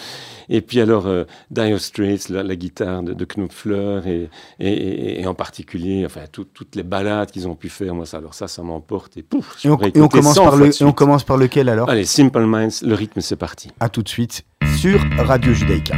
[0.49, 4.29] Et puis alors euh, Dire Straits, la, la guitare de, de Knopfler et,
[4.61, 8.07] et, et- et en particulier, enfin tout- toutes les balades qu'ils ont pu faire, moi
[8.07, 9.17] ça, alors ça, ça m'emporte.
[9.17, 11.90] Et pouf, je on, commence 100 par le, et on commence par lequel alors?
[11.90, 13.71] Allez, Simple Minds, le rythme, c'est parti.
[13.81, 14.45] À tout de suite
[14.79, 15.97] sur Radio Judaïka.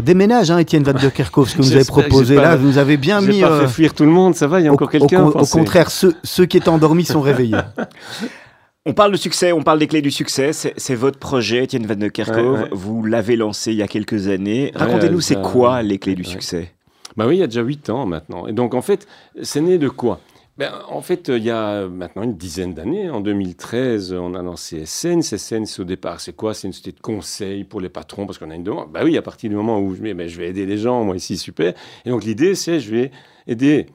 [0.00, 2.42] Ça déménage, hein, Étienne Van de Kerkhoff, ce que vous avez proposé là.
[2.42, 3.40] pas- Vous avez bien mis.
[3.40, 5.24] pas euh, fait fuir tout le monde, ça va, il y a au, encore quelqu'un.
[5.24, 7.56] au contraire, ceux, ceux qui étaient endormis sont réveillés.
[8.86, 10.52] On parle de succès, on parle des clés du succès.
[10.54, 12.06] C'est votre projet, Étienne Van de.
[12.06, 12.68] Ouais, ouais.
[12.72, 14.72] Vous l'avez lancé il y a quelques années.
[14.74, 16.28] Racontez-nous, euh, c'est quoi les clés du ouais.
[16.28, 16.72] succès?
[17.14, 18.46] Bah oui, il y a déjà 8 ans maintenant.
[18.46, 19.06] Et donc, en fait,
[19.42, 20.18] c'est né de quoi?
[20.60, 24.84] Ben, En fait, il y a maintenant une dizaine d'années, en 2013, on a lancé
[24.84, 25.22] SN.
[25.22, 26.54] SN, c'est au départ, c'est quoi?
[26.54, 28.92] C'est une société de conseil pour les patrons, parce qu'on a une demande.
[28.92, 31.02] Bah oui, à partir du moment où je, dis, ben, je vais aider les gens,
[31.02, 31.72] moi ici, super.
[32.04, 33.10] Et donc, l'idée, c'est je vais
[33.46, 33.86] aider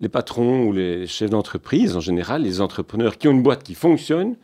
[0.00, 3.74] les patrons ou les chefs d'entreprise, en général, les entrepreneurs qui ont une boîte qui
[3.74, 4.36] fonctionne,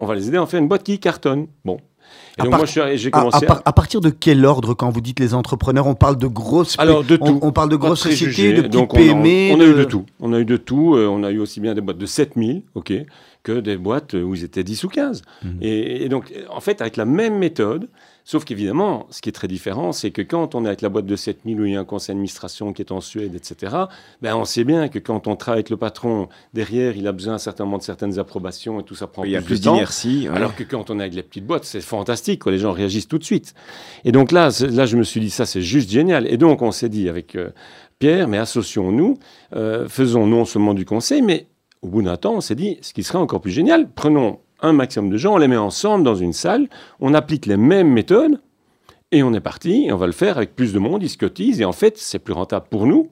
[0.00, 1.48] on va les aider à en faire une boîte qui cartonne.
[1.64, 1.78] Bon.
[2.36, 4.74] Et À donc, part- moi, j'ai À, à commencé par- à partir de quel ordre,
[4.74, 6.76] quand vous dites les entrepreneurs, on parle de grosses.
[6.78, 7.38] Alors, de tout.
[7.42, 9.52] On, parle de grosses sociétés, de petites on PME.
[9.54, 10.04] On, a eu de tout.
[10.20, 10.94] On a eu de tout.
[10.94, 12.92] Euh, on a eu aussi bien des boîtes de 7000, ok,
[13.42, 15.22] que des boîtes où ils étaient 10 ou 15.
[15.42, 15.58] Mhm.
[15.62, 17.88] Et, et donc, en fait, avec la même méthode,
[18.28, 21.06] sauf qu'évidemment, ce qui est très différent, c'est que quand on est avec la boîte
[21.06, 23.74] de 7000 où il y a un conseil d'administration qui est en Suède, etc.,
[24.20, 27.38] ben, on sait bien que quand on travaille avec le patron, derrière, il a besoin
[27.38, 29.72] certainement de certaines approbations et tout ça prend Il y a plus, plus de temps.
[29.76, 30.28] d'inertie.
[30.28, 30.36] ouais.
[30.36, 32.52] Alors que quand on est avec les petites boîtes, c'est fantastique, quoi.
[32.52, 33.54] les gens réagissent tout de suite.
[34.04, 36.26] Et donc là, là, je me suis dit, ça, c'est juste génial.
[36.26, 37.48] Et donc, on s'est dit avec euh,
[37.98, 39.16] Pierre, mais associons-nous,
[39.56, 41.46] euh, faisons non seulement du conseil, mais
[41.80, 44.72] au bout d'un temps, on s'est dit, ce qui serait encore plus génial, prenons un
[44.72, 46.68] maximum de gens, on les met ensemble dans une salle,
[47.00, 48.40] on applique les mêmes méthodes,
[49.12, 51.16] et on est parti, et on va le faire avec plus de monde, ils se
[51.18, 53.08] cotisent, et en fait, c'est plus rentable pour nous,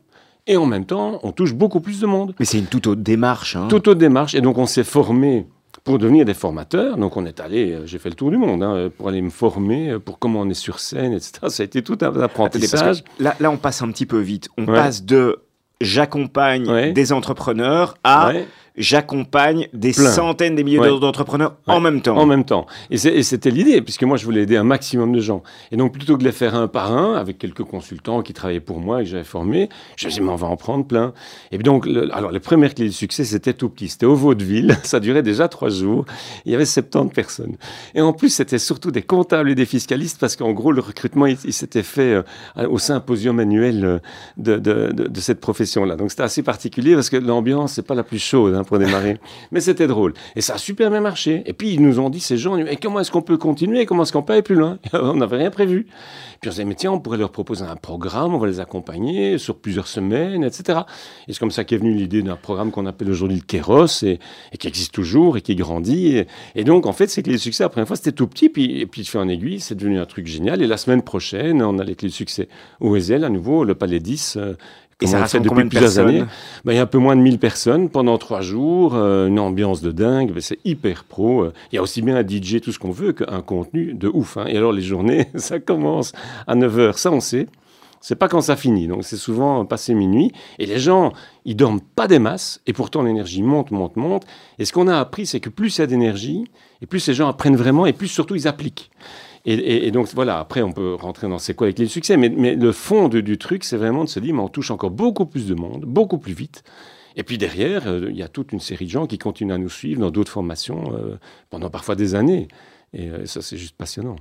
[0.46, 2.34] et en même temps, on touche beaucoup plus de monde.
[2.38, 3.56] Mais c'est une toute autre démarche.
[3.56, 3.66] hein.
[3.68, 4.34] Toute autre démarche.
[4.34, 5.46] Et donc, on s'est formé
[5.82, 6.96] pour devenir des formateurs.
[6.98, 9.30] Donc, on est allé, euh, j'ai fait le tour du monde, hein, pour aller me
[9.30, 11.32] former, euh, pour comment on est sur scène, etc.
[11.48, 13.02] Ça a été tout un apprentissage.
[13.18, 14.48] là, là, on passe un petit peu vite.
[14.58, 14.74] On Ouais.
[14.74, 15.38] passe de
[15.80, 16.92] j'accompagne Ouais.
[16.92, 20.10] des entrepreneurs à Ouais, j'accompagne des Plein.
[20.10, 20.98] centaines, des milliers Ouais.
[21.00, 21.74] d'entrepreneurs Ouais.
[21.74, 22.16] en même temps.
[22.16, 22.66] en même temps.
[22.90, 25.42] Et c'était l'idée, puisque moi, je voulais aider un maximum de gens.
[25.72, 28.60] Et donc, plutôt que de les faire un par un, avec quelques consultants qui travaillaient
[28.60, 30.84] pour moi et que j'avais formés, je me suis dit, mais on va en prendre
[30.86, 31.12] plein.
[31.52, 33.88] Et donc, le- alors, les premières clés du succès, c'était tout petit.
[33.88, 34.76] C'était au Vaudeville.
[34.84, 36.04] Ça durait déjà trois jours.
[36.44, 37.56] Il y avait 70 personnes.
[37.94, 41.26] Et en plus, c'était surtout des comptables et des fiscalistes, parce qu'en gros, le recrutement,
[41.26, 42.22] il, il s'était fait
[42.56, 43.98] euh, au symposium annuel euh,
[44.36, 45.96] de, de- de- de cette profession-là.
[45.96, 49.18] Donc, c'était assez particulier, parce que l'ambiance, c'est pas la plus chaude hein, pour démarrer.
[49.50, 50.14] Mais c'était drôle.
[50.34, 51.42] Et ça a super bien marché.
[51.46, 53.86] Et puis, ils nous ont dit, ces gens, et comment est-ce qu'on peut continuer?
[53.86, 54.78] Comment est-ce qu'on peut aller plus loin?
[54.92, 55.86] On n'avait rien prévu.
[56.40, 58.60] Puis on s'est dit, mais tiens, on pourrait leur proposer un programme, on va les
[58.60, 60.80] accompagner sur plusieurs semaines, etc.
[61.26, 64.18] Et c'est comme ça qu'est venue l'idée d'un programme qu'on appelle aujourd'hui le Kéros, et,
[64.58, 66.24] qui existe toujours, et qui grandit.
[66.54, 68.80] Et, donc, en fait, c'est que les succès, la première fois, c'était tout petit, puis,
[68.80, 70.60] et puis de fil en aiguille, c'est devenu un truc génial.
[70.60, 72.48] Et la semaine prochaine, on a les clés de succès
[72.80, 74.36] au ESL, à nouveau, le Palais 10.
[74.36, 74.54] euh,
[75.02, 76.24] Et ça rassemble depuis plusieurs années.
[76.64, 79.38] Ben, il y a un peu moins de 1000 personnes pendant trois jours, euh, une
[79.38, 81.42] ambiance de dingue, ben, c'est hyper pro.
[81.44, 81.52] euh.
[81.70, 84.38] Il y a aussi bien un DJ, tout ce qu'on veut, qu'un contenu de ouf.
[84.38, 84.46] hein.
[84.48, 86.12] Et alors les journées, ça commence
[86.46, 87.46] à 9h, ça on sait.
[88.00, 90.32] C'est pas quand ça finit, donc c'est souvent passé minuit.
[90.58, 91.12] Et les gens,
[91.44, 94.22] ils dorment pas des masses, et pourtant l'énergie monte, monte, monte.
[94.58, 96.44] Et ce qu'on a appris, c'est que plus il y a d'énergie,
[96.80, 98.90] et plus ces gens apprennent vraiment, et plus surtout ils appliquent.
[99.46, 101.90] Et, et- et donc voilà, après on peut rentrer dans c'est quoi les clés du
[101.90, 104.48] succès, mais, mais le fond de- du truc, c'est vraiment de se dire, mais on
[104.48, 106.62] touche encore beaucoup plus de monde, beaucoup plus vite.
[107.18, 109.58] Et puis derrière, euh, il y a toute une série de gens qui continuent à
[109.58, 111.16] nous suivre dans d'autres formations euh,
[111.48, 112.48] pendant parfois des années.
[112.92, 114.16] Et euh, ça, c'est juste passionnant.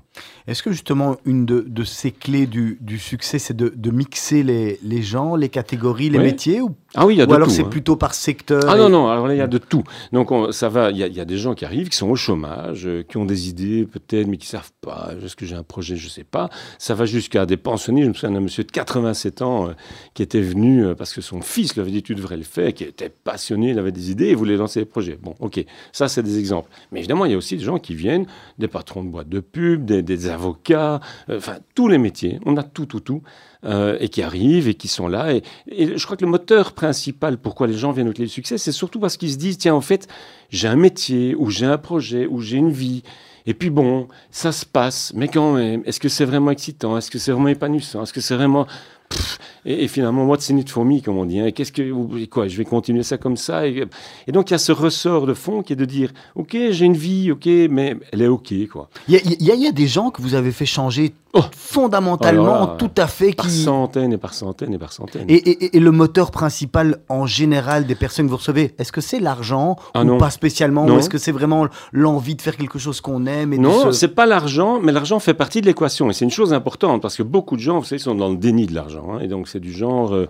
[0.47, 4.43] Est-ce que justement, une de, de ces clés du, du succès, c'est de, de mixer
[4.43, 7.33] les, les gens, les catégories, les métiers Ou, Ah oui, il y a ou de
[7.33, 7.69] alors c'est hein.
[7.69, 9.83] plutôt par secteur Ah et- non, non, alors là, il y a de tout.
[10.13, 11.97] Donc, on- ça va, il y, a- il y a des gens qui arrivent, qui
[11.97, 15.11] sont au chômage, euh, qui ont des idées peut-être, mais qui savent pas.
[15.23, 16.49] Est-ce que j'ai un projet Je sais pas.
[16.79, 18.03] Ça va jusqu'à des pensionnés.
[18.03, 19.73] Je me souviens d'un monsieur de 87 ans euh,
[20.13, 22.73] qui était venu euh, parce que son fils lui avait dit tu devrais le faire,
[22.73, 25.17] qui était passionné, il avait des idées, il voulait lancer des projets.
[25.21, 26.69] Bon, ok, ça, c'est des exemples.
[26.91, 28.25] Mais évidemment, il y a aussi des gens qui viennent,
[28.57, 32.39] des patrons de boîtes de pub, des, des avocats, enfin, tous les métiers.
[32.45, 33.21] On a tout, tout, tout.
[33.65, 35.33] Euh, et qui arrivent et qui sont là.
[35.33, 38.57] Et, je crois que le moteur principal pourquoi les gens viennent au clé du succès,
[38.57, 40.07] c'est surtout parce qu'ils se disent, tiens, en fait,
[40.49, 43.03] j'ai un métier, ou j'ai un projet, ou j'ai une vie.
[43.47, 46.97] Et puis bon, ça se passe, mais quand même, est-ce que c'est vraiment excitant?
[46.97, 48.03] Est-ce que c'est vraiment épanouissant?
[48.03, 48.65] Est-ce que c'est vraiment...
[49.65, 51.39] Et, finalement, what's in it for me, comme on dit.
[51.39, 53.67] hein, Qu'est-ce que, quoi, je vais continuer ça comme ça?
[53.67, 53.85] Et,
[54.27, 56.97] donc, il y a ce ressort de fond qui est de dire, ok, j'ai une
[56.97, 58.89] vie, ok, mais elle est ok, quoi.
[59.07, 61.41] Il y a des gens que vous avez fait changer Oh.
[61.55, 63.33] fondamentalement, Oh là tout à fait.
[63.33, 63.51] Par Qui...
[63.51, 65.25] centaines et par centaines et par centaines.
[65.29, 69.01] Et, et- et le moteur principal en général des personnes que vous recevez, est-ce que
[69.01, 70.17] c'est l'argent Ah ou non.
[70.17, 70.95] pas spécialement Non.
[70.95, 73.91] Ou est-ce que c'est vraiment l'envie de faire quelque chose qu'on aime et Non, se-
[73.91, 76.09] c'est pas l'argent, mais l'argent fait partie de l'équation.
[76.09, 78.37] Et c'est une chose importante parce que beaucoup de gens, vous savez, sont dans le
[78.37, 79.13] déni de l'argent.
[79.15, 79.19] hein.
[79.19, 80.27] et donc, c'est du genre, euh,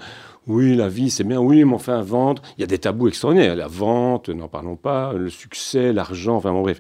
[0.48, 2.42] oui, la vie, c'est bien, oui, mais enfin, vendre.
[2.58, 3.56] Il y a des tabous extraordinaires.
[3.56, 6.80] La vente, n'en parlons pas, le succès, l'argent, enfin, bon, bref.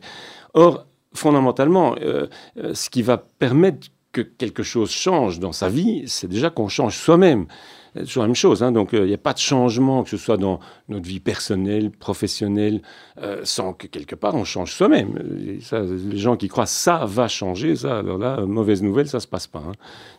[0.54, 6.06] Or, fondamentalement, euh, euh, ce qui va permettre que quelque chose change dans sa vie,
[6.08, 7.48] c'est déjà qu'on change soi-même.
[7.96, 8.62] C'est toujours la même chose.
[8.62, 8.72] Hein.
[8.72, 12.82] Donc, il n'y a pas de changement, que ce soit dans notre vie personnelle, professionnelle,
[13.22, 15.18] euh, sans que quelque part on change soi-même.
[15.22, 19.48] les gens qui croient ça va changer, ça, alors là, mauvaise nouvelle, ça se passe
[19.48, 19.64] pas.
[19.66, 19.74] Hein.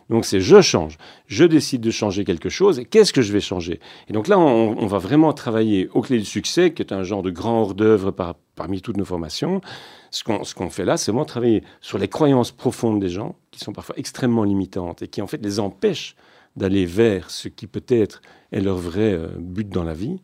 [0.09, 0.97] Donc, c'est je change.
[1.27, 2.79] Je décide de changer quelque chose.
[2.79, 3.79] Et qu'est-ce que je vais changer?
[4.09, 7.21] Et donc là, on, va vraiment travailler au clé du succès, qui est un genre
[7.21, 8.11] de grand hors-d'œuvre
[8.55, 9.61] parmi toutes nos formations.
[10.09, 13.73] Ce qu'on fait là, c'est vraiment travailler sur les croyances profondes des gens, qui sont
[13.73, 16.15] parfois extrêmement limitantes et qui en fait les empêchent
[16.57, 20.19] d'aller vers ce qui peut-être est leur vrai euh, but dans la vie.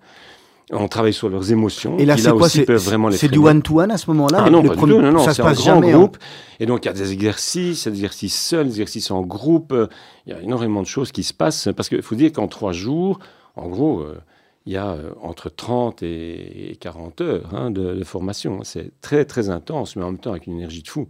[0.71, 1.97] On travaille sur leurs émotions.
[1.99, 4.43] Et là, c'est quoi C'est du one-to-one à ce moment-là?
[4.45, 4.87] Ah non, pas du tout.
[4.87, 5.91] Non, non, ça se passe grand hein.
[5.91, 6.17] groupe.
[6.59, 9.75] Et donc, il y a des exercices, des exercices seuls, des exercices en groupe.
[10.25, 11.69] Il y a énormément de choses qui se passent.
[11.75, 13.19] Parce qu'il faut dire qu'en trois jours,
[13.55, 14.17] en gros, euh,
[14.65, 18.63] il y a euh, entre 30 et 40 heures hein, de, de, formation.
[18.63, 21.07] C'est très, très intense, mais en même temps avec une énergie de fou.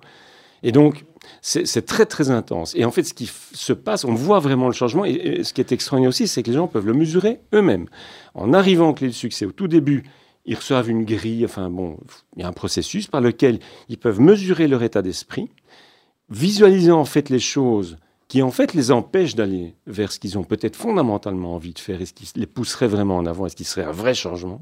[0.64, 1.06] Et donc,
[1.42, 2.74] c'est très, très intense.
[2.76, 5.06] Et en fait, ce qui se passe, on voit vraiment le changement.
[5.06, 7.88] Et, ce qui est extraordinaire aussi, c'est que les gens peuvent le mesurer eux-mêmes.
[8.34, 10.04] En arrivant en clé de succès, au tout début,
[10.46, 11.98] ils reçoivent une grille, enfin bon,
[12.36, 15.50] il y a un processus par lequel ils peuvent mesurer leur état d'esprit,
[16.30, 17.98] visualiser en fait les choses
[18.28, 22.02] qui en fait les empêchent d'aller vers ce qu'ils ont peut-être fondamentalement envie de faire
[22.02, 24.62] et ce qui les pousserait vraiment en avant et ce qui serait un vrai changement.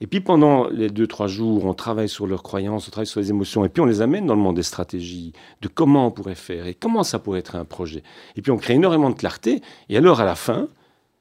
[0.00, 3.20] Et puis pendant les deux, trois jours, on travaille sur leurs croyances, on travaille sur
[3.20, 5.32] les émotions, et puis on les amène dans le monde des stratégies,
[5.62, 8.02] de comment on pourrait faire, et comment ça pourrait être un projet.
[8.36, 10.68] Et puis on crée énormément de clarté, et alors à la fin,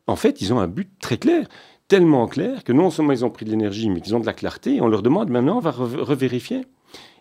[0.07, 1.47] en fait, ils ont un but très clair,
[1.87, 4.33] tellement clair que non seulement ils ont pris de l'énergie, mais qu'ils ont de la
[4.33, 6.65] clarté, et on leur demande maintenant, on va revérifier.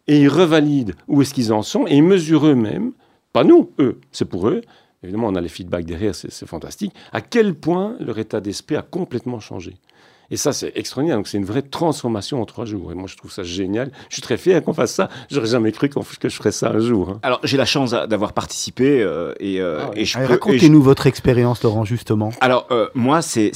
[0.07, 2.93] Et ils revalident où est-ce qu'ils en sont, et ils mesurent eux-mêmes,
[3.33, 4.61] pas nous, eux, c'est pour eux,
[5.03, 8.83] évidemment on a les feedbacks derrière, c'est fantastique, à quel point leur état d'esprit a
[8.83, 9.77] complètement changé.
[10.31, 11.17] Et ça, c'est extraordinaire.
[11.17, 12.93] Donc, c'est une vraie transformation en trois jours.
[12.93, 13.91] Et moi, je trouve ça génial.
[14.09, 15.09] Je suis très fier qu'on fasse ça.
[15.31, 17.11] J'aurais jamais cru que je ferais ça un jour.
[17.11, 17.19] Hein.
[17.23, 21.63] Alors, j'ai la chance d'avoir participé euh, et, euh, ah et, je Racontez-nous votre expérience,
[21.63, 22.31] Laurent, justement.
[22.41, 23.53] Alors, euh, moi, c'est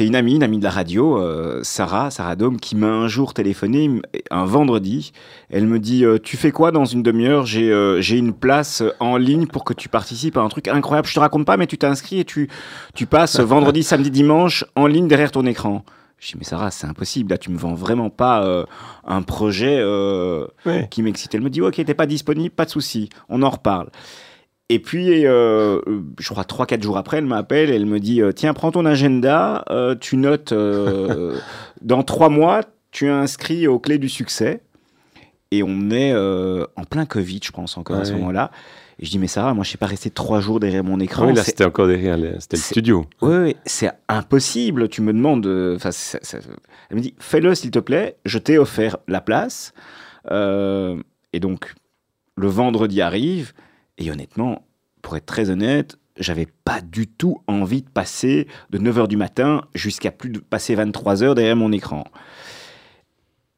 [0.00, 1.20] une amie, une amie de la radio,
[1.62, 5.12] Sarah, Sarah Dome, qui m'a un jour téléphoné, un vendredi.
[5.50, 7.46] Elle me dit Tu fais quoi dans une demi-heure?
[7.46, 11.08] J'ai une place en ligne pour que tu participes à un truc incroyable.
[11.08, 12.48] Je te raconte pas, mais tu t'inscris et tu,
[12.94, 15.84] tu passes vendredi, samedi, dimanche en ligne derrière ton écran.
[16.18, 17.30] Je dis, mais Sarah, c'est impossible.
[17.30, 18.64] Là, tu me vends vraiment pas euh,
[19.04, 20.46] un projet euh,
[20.90, 21.34] qui m'excite.
[21.34, 23.90] Elle me dit, ok, t'es pas disponible, pas de souci, on en reparle.
[24.68, 25.80] Et puis, euh,
[26.18, 29.64] je crois, 3-4 jours après, elle m'appelle et elle me dit, tiens, prends ton agenda,
[30.00, 30.52] tu notes,
[31.82, 34.62] dans 3 mois, tu es inscrit aux clés du succès.
[35.52, 38.50] Et on est en plein Covid, je pense, encore à ce moment-là.
[38.98, 41.00] Et je dis, mais Sarah, moi, je ne sais pas rester trois jours derrière mon
[41.00, 41.26] écran.
[41.26, 43.06] Oui, là, c'était encore derrière, c'était le studio.
[43.20, 44.88] Oui, c'est impossible.
[44.88, 45.46] Tu me demandes.
[45.76, 45.90] Enfin,
[46.90, 48.16] elle me dit, fais-le, s'il te plaît.
[48.24, 49.74] Je t'ai offert la place.
[50.30, 51.00] Euh,
[51.34, 51.74] et donc,
[52.36, 53.52] le vendredi arrive.
[53.98, 54.66] Et honnêtement,
[55.02, 59.62] pour être très honnête, j'avais pas du tout envie de passer de 9h du matin
[59.74, 62.04] jusqu'à plus de passer 23 heures derrière mon écran.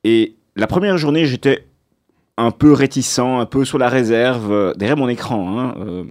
[0.04, 1.66] Et la première journée, j'étais
[2.38, 5.58] un peu réticent, un peu sur la réserve, euh, derrière mon écran.
[5.58, 6.04] Hein, euh.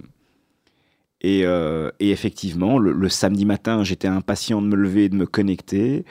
[1.24, 6.04] Euh, et, effectivement, le, samedi matin, j'étais impatient de me lever et de me connecter.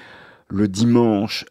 [0.49, 1.45] Le dimanche,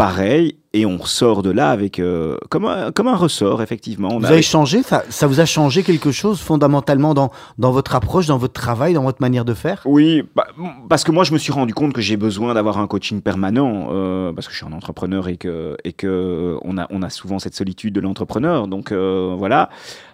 [0.00, 4.18] pareil, et on sort de là avec euh, comme, un, comme un ressort, effectivement.
[4.18, 8.26] vous avez changé ça, ça vous a changé quelque chose fondamentalement dans, dans votre approche,
[8.26, 9.82] dans votre travail, dans votre manière de faire?
[9.84, 10.46] Oui, bah,
[10.88, 13.88] parce que moi, je me suis rendu compte que j'ai besoin d'avoir un coaching permanent,
[13.90, 17.02] euh, parce que je suis un entrepreneur et que, et que euh, on, a, on
[17.02, 18.68] a souvent cette solitude de l'entrepreneur.
[18.68, 19.68] Donc voilà.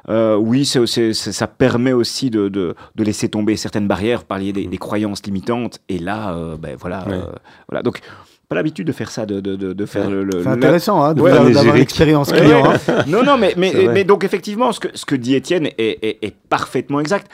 [0.08, 4.78] oui, ça permet aussi de, de, de, laisser tomber certaines barrières, vous parliez des, des
[4.78, 7.04] croyances limitantes, et là, ben voilà.
[7.68, 7.82] voilà.
[7.82, 8.00] Donc,
[8.48, 10.28] pas l'habitude de faire ça, de, de, de faire le.
[10.42, 12.70] c'est intéressant hein, d'avoir l'expérience client.
[12.70, 13.04] Hein.
[13.06, 16.34] non, non, mais, mais, mais, donc effectivement, ce que, ce que dit Étienne est, est,
[16.48, 17.30] parfaitement exact.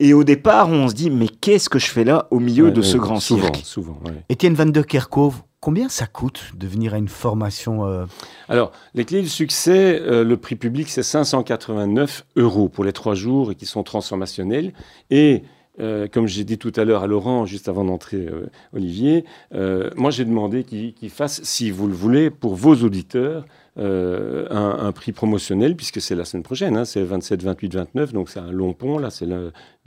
[0.00, 2.82] Et au départ, on se dit, mais qu'est-ce que je fais là au milieu de
[2.82, 3.60] ce grand souvent, cirque?
[3.64, 8.04] Souvent, Étienne Van der Kerkhove, combien ça coûte de venir à une formation euh?
[8.48, 13.14] Alors, les clés du succès, euh, le prix public, c'est 589 euros pour les trois
[13.14, 14.72] jours et qui sont transformationnels.
[15.10, 15.42] Et
[15.80, 19.90] euh, comme j'ai dit tout à l'heure à Laurent, juste avant d'entrer, euh, Olivier, euh,
[19.96, 23.44] moi j'ai demandé qu'il fasse, si vous le voulez, pour vos auditeurs,
[23.80, 28.40] un, prix promotionnel, puisque c'est la semaine prochaine, hein, c'est 27, 28, 29, donc c'est
[28.40, 29.08] un long pont, là,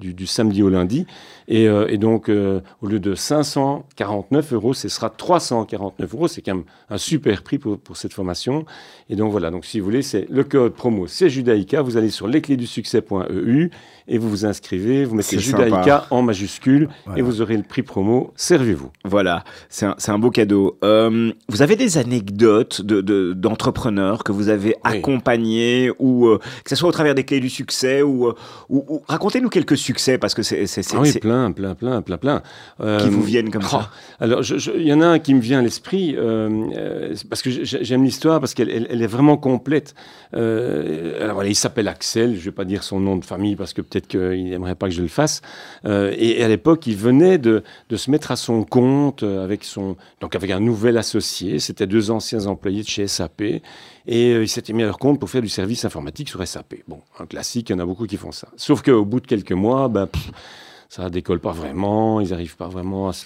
[0.02, 1.08] du, du, samedi au lundi.
[1.48, 6.28] Et, euh, et donc, euh, au lieu de 549 euros, ce sera 349 euros.
[6.28, 8.66] C'est quand même un super prix pour, pour, cette formation.
[9.10, 11.82] Et donc, voilà, donc si vous voulez, c'est le code promo, c'est Judaïka.
[11.82, 13.70] Vous allez sur lesclésdusuccès.eu
[14.08, 18.34] et vous vous inscrivez, vous mettez Judaïka en majuscule et vous aurez le prix promo.
[18.36, 18.90] Servez-vous.
[19.06, 20.78] Voilà, c'est un, un, beau cadeau.
[20.82, 26.90] vous avez des anecdotes d'entrepreneurs entrepreneurs que vous avez accompagnés, ou euh, que ce soit
[26.90, 28.36] au travers des clés du succès, ou, euh,
[28.70, 30.66] ou, racontez-nous quelques succès, parce que c'est...
[30.94, 32.42] Ah oui, plein, plein, plein, plein, plein.
[32.80, 33.90] qui vous viennent comme ça.
[33.90, 36.16] Oh, alors, il y en a un qui me vient à l'esprit,
[37.30, 39.94] parce que j'aime l'histoire, parce qu'elle elle, est vraiment complète.
[40.34, 43.74] alors voilà, il s'appelle Axel, je ne vais pas dire son nom de famille, parce
[43.74, 45.42] que peut-être qu'il n'aimerait pas que je le fasse.
[45.86, 50.36] et, à l'époque, il venait de, de, se mettre à son compte avec, son, donc
[50.36, 51.60] avec un nouvel associé.
[51.60, 53.42] C'était deux anciens employés de chez SAP.
[54.08, 56.76] Et euh, ils s'étaient mis à leur compte pour faire du service informatique sur SAP.
[56.88, 58.48] Bon, un classique, il y en a beaucoup qui font ça.
[58.56, 60.08] Sauf qu'au bout de quelques mois, ben,
[60.90, 63.26] ça décolle pas vraiment, ils n'arrivent pas vraiment se,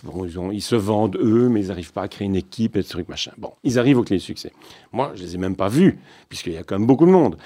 [0.53, 3.09] ils, se vendent eux, mais ils n'arrivent pas à créer une équipe et ce truc
[3.09, 3.31] machin.
[3.39, 4.51] Bon, ils arrivent au clé de succès.
[4.93, 5.97] Moi, je les ai même pas vus,
[6.29, 7.37] puisqu'il y a quand même beaucoup de monde.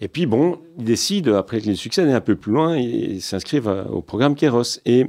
[0.00, 3.86] Et puis bon, ils décident, après de succès, d'aller un peu plus loin et s'inscrivent
[3.88, 4.80] au programme Keros.
[4.84, 5.06] Et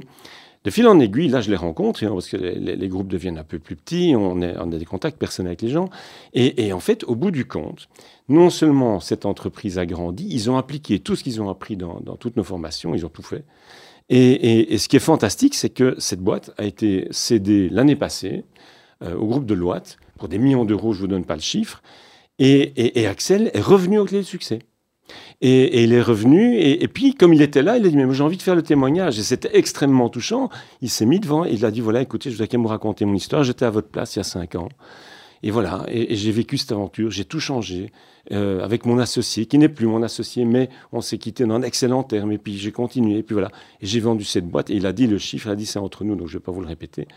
[0.64, 3.44] de fil en aiguille, là, je les rencontre, hein, parce que les, groupes deviennent un
[3.44, 5.88] peu plus petits, on, a des contacts personnels avec les gens.
[6.34, 7.88] Et, en fait, au bout du compte,
[8.28, 12.00] non seulement cette entreprise a grandi, ils ont appliqué tout ce qu'ils ont appris dans,
[12.18, 13.44] toutes nos formations, ils ont tout fait.
[14.10, 18.44] Et, ce qui est fantastique, c'est que cette boîte a été cédée l'année passée
[19.02, 21.40] euh, au groupe de Loite pour des millions d'euros, je ne vous donne pas le
[21.40, 21.82] chiffre.
[22.38, 24.60] Et, Axel est revenu au clé de succès.
[25.40, 28.22] Et, il est revenu, et, puis comme il était là, il a dit, mais j'ai
[28.22, 29.18] envie de faire le témoignage.
[29.18, 30.50] Et c'était extrêmement touchant.
[30.82, 33.14] Il s'est mis devant, et il a dit, voilà, écoutez, je voudrais vous raconter mon
[33.14, 33.42] histoire.
[33.44, 34.68] J'étais à votre place il y a cinq ans.
[35.42, 37.92] Et voilà, et, j'ai vécu cette aventure, j'ai tout changé
[38.30, 41.62] euh, avec mon associé, qui n'est plus mon associé, mais on s'est quitté dans un
[41.62, 43.50] excellent terme, et puis j'ai continué, et puis voilà.
[43.80, 45.78] Et j'ai vendu cette boîte, et il a dit le chiffre, il a dit c'est
[45.78, 47.08] entre nous, donc je ne vais pas vous le répéter.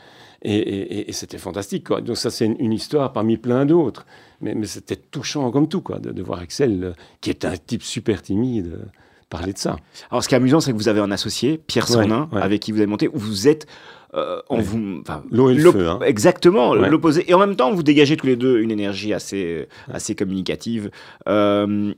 [0.44, 2.02] Et, c'était fantastique, quoi.
[2.02, 4.06] Donc ça, c'est une, histoire parmi plein d'autres.
[4.42, 7.82] Mais, mais c'était touchant comme tout, quoi, de, voir Axel, euh, qui est un type
[7.82, 8.86] super timide, euh,
[9.30, 9.78] parler de ça.
[10.12, 12.72] Alors ce qui est amusant, c'est que vous avez un associé, Pierre Sonin, avec qui
[12.72, 13.68] vous avez monté, où vous êtes
[14.16, 16.00] euh, vous, l'eau et le feu, hein.
[16.06, 17.26] exactement l'opposé.
[17.28, 20.92] Et en même temps, vous dégagez tous les deux une énergie assez assez communicative.
[21.28, 21.94] Euh,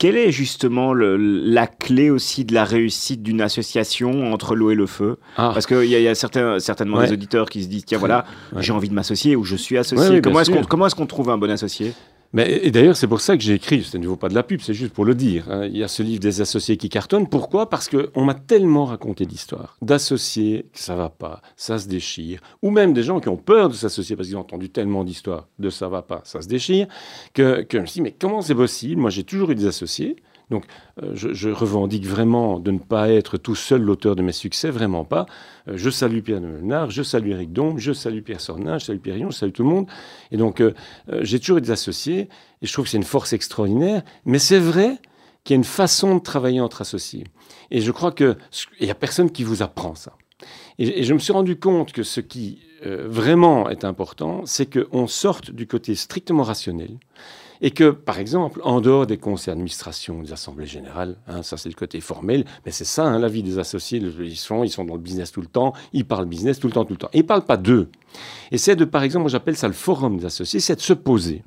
[0.00, 4.86] quelle est justement la clé aussi de la réussite d'une association entre l'eau et le
[4.86, 5.50] feu ah.
[5.52, 8.24] Parce qu'il y, y, a certains, certainement des auditeurs qui se disent tiens voilà,
[8.56, 10.22] j'ai envie de m'associer ou je suis associé.
[10.22, 10.40] comment
[10.86, 11.92] est-ce qu'on trouve un bon associé?
[12.32, 14.42] Mais, et d'ailleurs, c'est pour ça que j'ai écrit, ce ne vaut pas de la
[14.42, 15.50] pub, c'est juste pour le dire.
[15.50, 15.66] Hein.
[15.66, 17.28] Il y a ce livre des associés qui cartonnent.
[17.28, 17.68] Pourquoi?
[17.68, 22.70] Parce qu'on m'a tellement raconté d'histoires d'associés que ça va pas, ça se déchire, ou
[22.70, 25.70] même des gens qui ont peur de s'associer parce qu'ils ont entendu tellement d'histoires de
[25.70, 26.86] ça va pas, ça se déchire,
[27.34, 29.00] que, que je me suis dit, mais comment c'est possible?
[29.00, 30.16] Moi, j'ai toujours eu des associés.
[30.50, 30.64] Donc,
[31.02, 35.04] euh, je, revendique vraiment de ne pas être tout seul l'auteur de mes succès, vraiment
[35.04, 35.26] pas.
[35.68, 38.98] Euh, je salue Pierre Menard, je salue Eric Dombe, je salue Pierre Sornin, je salue
[38.98, 39.86] Pierre Rion, je salue tout le monde.
[40.32, 40.72] Et donc, euh,
[41.20, 42.28] j'ai toujours été associé,
[42.62, 44.02] et je trouve que c'est une force extraordinaire.
[44.24, 44.98] Mais c'est vrai
[45.44, 47.24] qu'il y a une façon de travailler entre associés.
[47.70, 48.36] Et je crois qu'il
[48.80, 50.14] n'y a personne qui vous apprend ça.
[50.78, 55.50] Et, je me suis rendu compte que ce qui vraiment est important, c'est qu'on sorte
[55.50, 56.96] du côté strictement rationnel
[57.62, 61.68] et que, par exemple, en dehors des conseils d'administration, des assemblées générales, hein, ça c'est
[61.68, 64.84] le côté formel, mais c'est ça hein, la vie des associés, ils sont, ils sont
[64.84, 67.10] dans le business tout le temps, ils parlent business tout le temps, tout le temps.
[67.12, 67.90] Et ils ne parlent pas d'eux.
[68.50, 71.44] Et c'est de, par exemple, j'appelle ça le forum des associés, c'est de se poser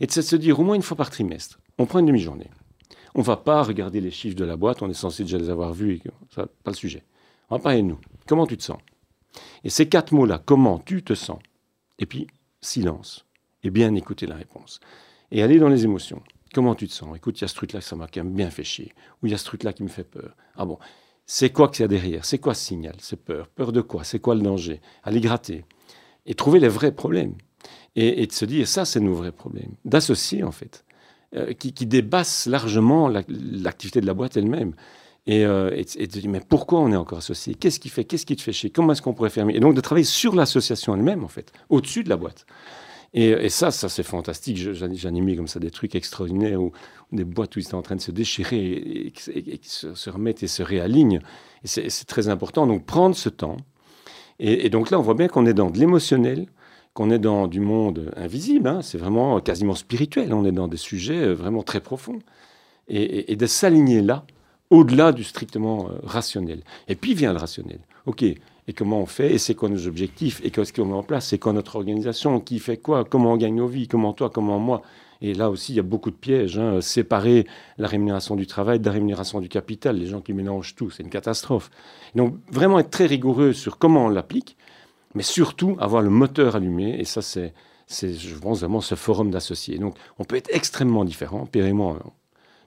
[0.00, 2.50] et de se dire au moins une fois par trimestre, on prend une demi-journée.
[3.14, 5.50] On ne va pas regarder les chiffres de la boîte, on est censé déjà les
[5.50, 6.02] avoir vus, et
[6.34, 7.02] ça, pas le sujet.
[7.48, 7.98] On va parler de nous.
[8.28, 8.78] Comment tu te sens?
[9.64, 11.38] Et ces quatre mots-là, comment tu te sens?
[11.98, 12.28] Et puis,
[12.60, 13.26] silence.
[13.64, 14.80] Et bien écouter la réponse
[15.30, 16.22] et aller dans les émotions.
[16.52, 17.16] Comment tu te sens?
[17.16, 18.92] Écoute, il y a ce truc-là, ça m'a bien fait chier.
[19.22, 20.34] Ou il y a ce truc-là qui me fait peur.
[20.56, 20.78] Ah bon,
[21.24, 22.24] c'est quoi qu'il y a derrière?
[22.24, 22.96] C'est quoi ce signal?
[22.98, 23.46] C'est peur.
[23.48, 24.02] Peur de quoi?
[24.02, 24.80] C'est quoi le danger?
[25.04, 25.64] Aller gratter.
[26.26, 27.34] Et trouver les vrais problèmes.
[27.94, 29.74] Et, de se dire, ça, c'est nos vrais problèmes.
[29.84, 30.84] D'associer, en fait.
[31.36, 31.86] Euh, qui, qui
[32.46, 34.74] largement l'activité de la boîte elle-même.
[35.26, 37.54] Et, euh, et, de dire, mais pourquoi on est encore associé?
[37.54, 38.04] Qu'est-ce qui fait?
[38.04, 38.70] Qu'est-ce qui te fait chier?
[38.70, 39.54] Comment est-ce qu'on pourrait mieux?
[39.54, 42.44] Et donc de travailler sur l'association elle-même, en fait, au-dessus de la boîte.
[43.12, 44.56] Et, ça, ça c'est fantastique.
[44.56, 46.72] J'animais comme ça des trucs extraordinaires où,
[47.10, 50.62] des boîtes où ils étaient en train de se déchirer et, se, remettre et se
[50.62, 51.20] réalignent.
[51.64, 52.66] Et c'est très important.
[52.66, 53.56] Donc prendre ce temps.
[54.38, 56.46] Et, donc là, on voit bien qu'on est dans de l'émotionnel,
[56.94, 58.68] qu'on est dans du monde invisible.
[58.68, 58.80] Hein.
[58.82, 60.32] c'est vraiment quasiment spirituel.
[60.32, 62.20] On est dans des sujets euh, vraiment très profonds.
[62.88, 64.24] Et, de s'aligner là,
[64.70, 66.62] au-delà du strictement euh, rationnel.
[66.88, 67.80] Et puis vient le rationnel.
[68.06, 68.24] OK,
[68.72, 71.38] comment on fait, et c'est quoi nos objectifs, et qu'est-ce qu'on met en place, c'est
[71.38, 74.82] quoi notre organisation, qui fait quoi, comment on gagne nos vies, comment toi, comment moi.
[75.22, 76.58] Et là aussi, il y a beaucoup de pièges.
[76.58, 76.80] Hein.
[76.80, 77.46] Séparer
[77.76, 81.02] la rémunération du travail de la rémunération du capital, les gens qui mélangent tout, c'est
[81.02, 81.70] une catastrophe.
[82.14, 84.56] Donc vraiment être très rigoureux sur comment on l'applique,
[85.14, 87.52] mais surtout avoir le moteur allumé, et ça c'est,
[87.88, 89.78] je pense vraiment ce forum d'associés.
[89.78, 91.98] Donc on peut être extrêmement différent, moi,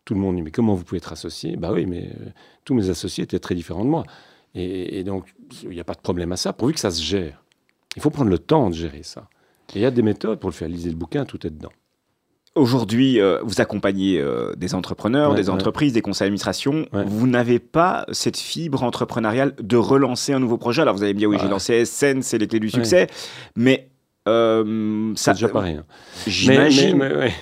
[0.06, 2.30] tout le monde dit mais comment vous pouvez être associé Bah oui, mais euh,
[2.66, 4.04] tous mes associés étaient très différents de moi.
[4.56, 5.34] Et, donc,
[5.64, 7.43] il n'y a pas de problème à ça, pourvu que ça se gère.
[7.95, 9.28] Il faut prendre le temps de gérer ça.
[9.76, 10.68] Et il y a des méthodes pour le faire.
[10.68, 11.72] Lisez le bouquin, tout est dedans.
[12.56, 15.56] Aujourd'hui, euh, vous accompagnez euh, des entrepreneurs, Ouais, des ouais.
[15.56, 16.86] entreprises, des conseils d'administration.
[16.93, 17.04] Ouais.
[17.04, 20.84] Vous n'avez pas cette fibre entrepreneuriale de relancer un nouveau projet.
[20.84, 23.08] Alors, vous allez me dire, oui, j'ai lancé SN, c'est les clés du succès.
[23.56, 23.89] Mais
[24.28, 25.84] euh, C'est ça, déjà pas rien.
[26.28, 26.95] J'imagine.
[26.97, 27.34] Mais, mais- mais-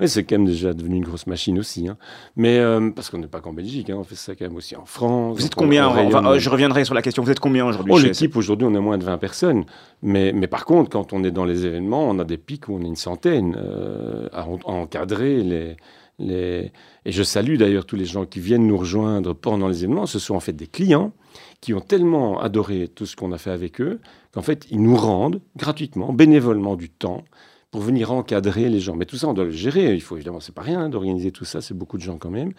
[0.00, 1.86] Ouais, c'est quand même déjà devenu une grosse machine aussi.
[1.86, 1.96] hein.
[2.36, 4.74] Mais euh, parce qu'on n'est pas qu'en Belgique, hein, on fait ça quand même aussi
[4.76, 5.38] en France.
[5.38, 6.26] Vous êtes combien rayonne.
[6.26, 7.22] euh, Je reviendrai sur la question.
[7.22, 9.64] Vous êtes combien aujourd'hui Oh, l'équipe, aujourd'hui, on est moins de 20 personnes.
[10.02, 12.74] Mais, mais par contre, quand on est dans les événements, on a des pics où
[12.74, 15.76] on est une centaine euh, à, en- à encadrer les,
[16.18, 16.72] les...
[17.04, 20.06] Et je salue d'ailleurs tous les gens qui viennent nous rejoindre pendant les événements.
[20.06, 21.12] Ce sont en fait des clients
[21.60, 24.00] qui ont tellement adoré tout ce qu'on a fait avec eux
[24.32, 27.22] qu'en fait, ils nous rendent gratuitement, bénévolement du temps
[27.70, 28.96] pour venir encadrer les gens.
[28.96, 29.94] Mais tout ça, on doit le gérer.
[29.94, 32.30] Il faut évidemment, c'est pas rien hein, d'organiser tout ça, c'est beaucoup de gens quand
[32.30, 32.52] même.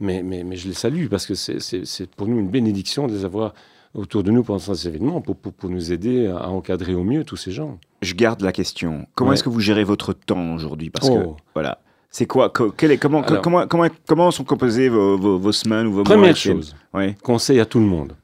[0.00, 3.24] Mais, mais, mais je les salue parce que c'est- pour nous une bénédiction de les
[3.24, 3.54] avoir
[3.94, 7.24] autour de nous pendant ces événements pour, pour, pour nous aider à, encadrer au mieux
[7.24, 7.78] tous ces gens.
[8.02, 9.06] Je garde la question.
[9.14, 9.34] Comment Ouais.
[9.34, 10.90] est-ce que vous gérez votre temps aujourd'hui?
[10.90, 11.36] Parce que, Oh.
[11.54, 11.78] voilà.
[12.10, 12.52] C'est quoi?
[12.76, 15.96] Quel est- comment, Alors- comment, comment, comment sont composées vos, vos, vos semaines ou vos
[15.98, 17.14] mois Première avec Ken chose, Oui.
[17.22, 18.14] conseil à tout le monde.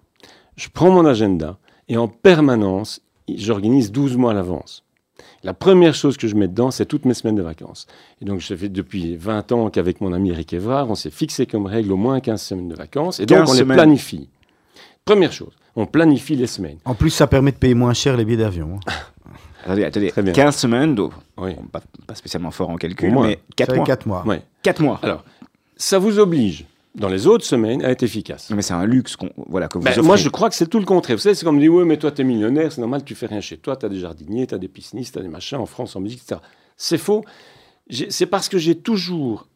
[0.56, 4.84] Je prends mon agenda et en permanence, j'organise 12 mois à l'avance.
[5.44, 7.86] La première chose que je mets dedans, c'est toutes mes semaines de vacances.
[8.20, 11.46] Et donc, je fais depuis 20 ans qu'avec mon ami Eric Evrard, on s'est fixé
[11.46, 13.18] comme règle au moins 15 semaines de vacances.
[13.18, 14.28] Et donc, 15 on les planifie.
[15.04, 16.78] Première chose, on planifie les semaines.
[16.84, 18.78] En plus, ça permet de payer moins cher les billets d'avion.
[18.86, 18.92] hein.
[19.64, 20.10] Attendez, attendez.
[20.10, 20.32] Très bien.
[20.32, 21.54] 15 semaines, donc, Oui.
[21.54, 23.86] bon, pas, pas spécialement fort en calcul, mais 4 Ça fait mois.
[23.86, 24.26] quatre mois.
[24.26, 24.42] Ouais.
[24.62, 24.98] 4 mois.
[25.02, 25.22] Alors,
[25.76, 26.64] ça vous oblige,
[26.94, 28.50] dans les autres semaines, à être efficace.
[28.50, 30.78] Mais c'est un luxe qu'on, voilà, que vous Ben, moi, je crois que c'est tout
[30.78, 31.16] le contraire.
[31.16, 33.40] Vous savez, c'est comme dire, ouais, mais toi, t'es millionnaire, c'est normal, tu fais rien
[33.40, 36.20] chez toi, t'as des jardiniers, t'as des piscinistes, t'as des machins en France, en musique,
[36.22, 36.40] etc.
[36.76, 37.24] C'est faux.
[38.10, 39.48] C'est parce que j'ai toujours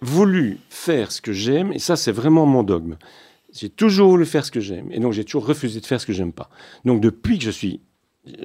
[0.00, 2.96] voulu faire ce que j'aime, et ça, c'est vraiment mon dogme.
[3.52, 6.06] J'ai toujours voulu faire ce que j'aime, et donc j'ai toujours refusé de faire ce
[6.06, 6.48] que j'aime pas.
[6.84, 7.80] Donc, depuis que je suis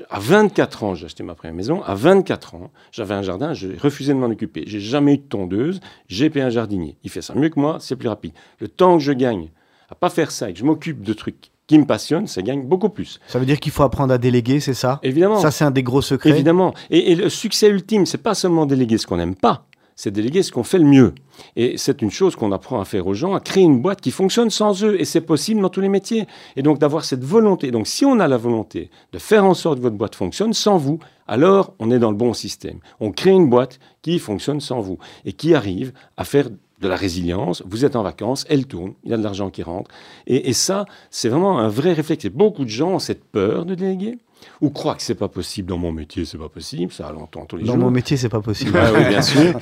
[0.10, 1.84] à 24 ans, j'ai acheté ma première maison.
[1.84, 4.64] À 24 ans, j'avais un jardin, j'ai refusé de m'en occuper.
[4.66, 6.98] J'ai jamais eu de tondeuse, j'ai payé un jardinier.
[7.04, 8.34] Il fait ça mieux que moi, c'est plus rapide.
[8.60, 9.50] Le temps que je gagne
[9.90, 12.64] à pas faire ça et que je m'occupe de trucs qui me passionnent, ça gagne
[12.64, 13.20] beaucoup plus.
[13.28, 15.00] Ça veut dire qu'il faut apprendre à déléguer, c'est ça?
[15.04, 15.40] Évidemment.
[15.40, 16.30] Ça, c'est un des gros secrets?
[16.30, 16.74] Évidemment.
[16.90, 19.66] Et, et le succès ultime, c'est pas seulement déléguer ce qu'on n'aime pas,
[19.98, 21.14] c'est déléguer ce qu'on fait le mieux.
[21.56, 24.12] Et c'est une chose qu'on apprend à faire aux gens, à créer une boîte qui
[24.12, 25.02] fonctionne sans eux.
[25.02, 26.28] Et c'est possible dans tous les métiers.
[26.56, 27.72] Et donc d'avoir cette volonté.
[27.72, 30.78] Donc si on a la volonté de faire en sorte que votre boîte fonctionne sans
[30.78, 32.80] vous, alors on est dans le bon système.
[33.00, 36.48] On crée une boîte qui fonctionne sans vous et qui arrive à faire
[36.80, 37.64] de la résilience.
[37.66, 39.90] Vous êtes en vacances, elle tourne, il y a de l'argent qui rentre.
[40.28, 42.26] Et, ça, c'est vraiment un vrai réflexe.
[42.26, 44.20] Et beaucoup de gens ont cette peur de déléguer
[44.62, 46.92] ou croient que c'est pas possible dans mon métier, c'est pas possible.
[46.92, 47.84] Ça, on l'entend tous les Dans jours.
[47.84, 48.78] mon métier, c'est pas possible.
[48.82, 49.54] Ah oui, bien sûr.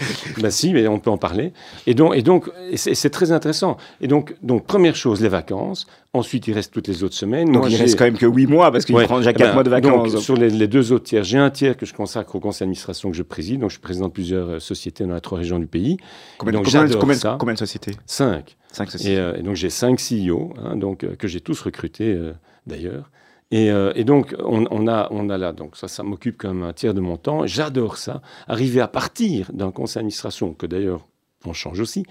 [0.41, 1.51] bah si, mais on peut en parler.
[1.87, 3.77] Et donc, et donc, c'est très intéressant.
[4.01, 5.85] Et donc, donc, première chose, les vacances.
[6.13, 7.51] Ensuite, il reste toutes les autres semaines.
[7.51, 9.03] Donc Moi, il reste quand même que 8 mois parce qu'il Ouais.
[9.03, 10.13] prend déjà Eh 4 ben, mois de vacances.
[10.13, 12.61] Donc, sur les, les deux autres tiers, j'ai un tiers que je consacre au conseil
[12.61, 13.59] d'administration que je préside.
[13.59, 15.97] Donc, je de plusieurs euh, sociétés dans les trois régions du pays.
[16.37, 17.35] combien, donc, combien- j'adore combien- ça.
[17.37, 17.91] combien de sociétés?
[18.05, 18.55] Cinq.
[18.71, 19.17] 5 Et, sociétés.
[19.19, 22.33] euh, et donc j'ai cinq CEO, hein, donc, euh, que j'ai tous recrutés euh,
[22.67, 23.09] d'ailleurs.
[23.51, 26.73] Et, euh, et donc on, a, on a là, donc ça, ça m'occupe comme un
[26.73, 27.45] tiers de mon temps.
[27.45, 28.21] J'adore ça.
[28.47, 31.07] Arriver à partir d'un conseil d'administration, que d'ailleurs
[31.45, 32.03] on change aussi,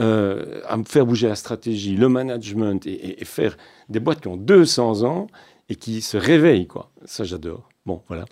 [0.00, 3.56] euh, à me faire bouger la stratégie, le management et, et- et faire
[3.88, 5.26] des boîtes qui ont 200 ans
[5.68, 6.90] et qui se réveillent, quoi.
[7.04, 7.67] Ça, j'adore.
[7.88, 8.26] Bon, voilà.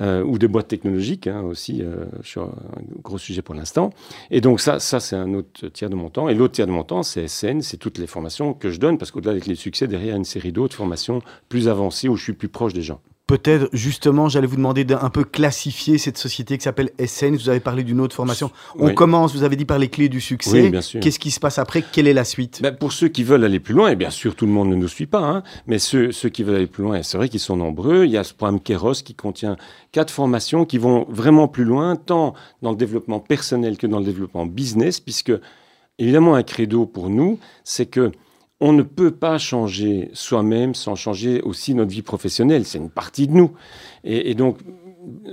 [0.00, 3.90] Euh, ou des boîtes technologiques hein, aussi, euh, sur un gros sujet pour l'instant.
[4.32, 6.28] Et donc ça, ça c'est un autre tiers de mon temps.
[6.28, 8.98] Et l'autre tiers de mon temps, c'est SN, c'est toutes les formations que je donne,
[8.98, 12.24] parce qu'au-delà des clés de succès, derrière, une série d'autres formations plus avancées où je
[12.24, 13.00] suis plus proche des gens.
[13.26, 17.34] Peut-être, justement, j'allais vous demander d'un peu classifier cette société qui s'appelle SN.
[17.34, 18.52] Vous avez parlé d'une autre formation.
[18.78, 18.94] On Oui.
[18.94, 20.70] commence, vous avez dit, par les clés du succès.
[20.70, 21.00] Oui.
[21.00, 21.82] Qu'est-ce qui se passe après?
[21.90, 22.60] Quelle est la suite?
[22.62, 24.76] Ben, pour ceux qui veulent aller plus loin, et bien sûr tout le monde ne
[24.76, 27.40] nous suit pas, hein, mais ceux, ceux qui veulent aller plus loin, c'est vrai qu'ils
[27.40, 29.56] sont nombreux, il y a ce programme Keros qui contient
[29.90, 34.04] quatre formations qui vont vraiment plus loin, tant dans le développement personnel que dans le
[34.04, 35.32] développement business, puisque
[35.98, 38.12] évidemment un credo pour nous, c'est que
[38.60, 42.64] on ne peut pas changer soi-même sans changer aussi notre vie professionnelle.
[42.64, 43.52] C'est une partie de nous.
[44.04, 44.58] Et, donc,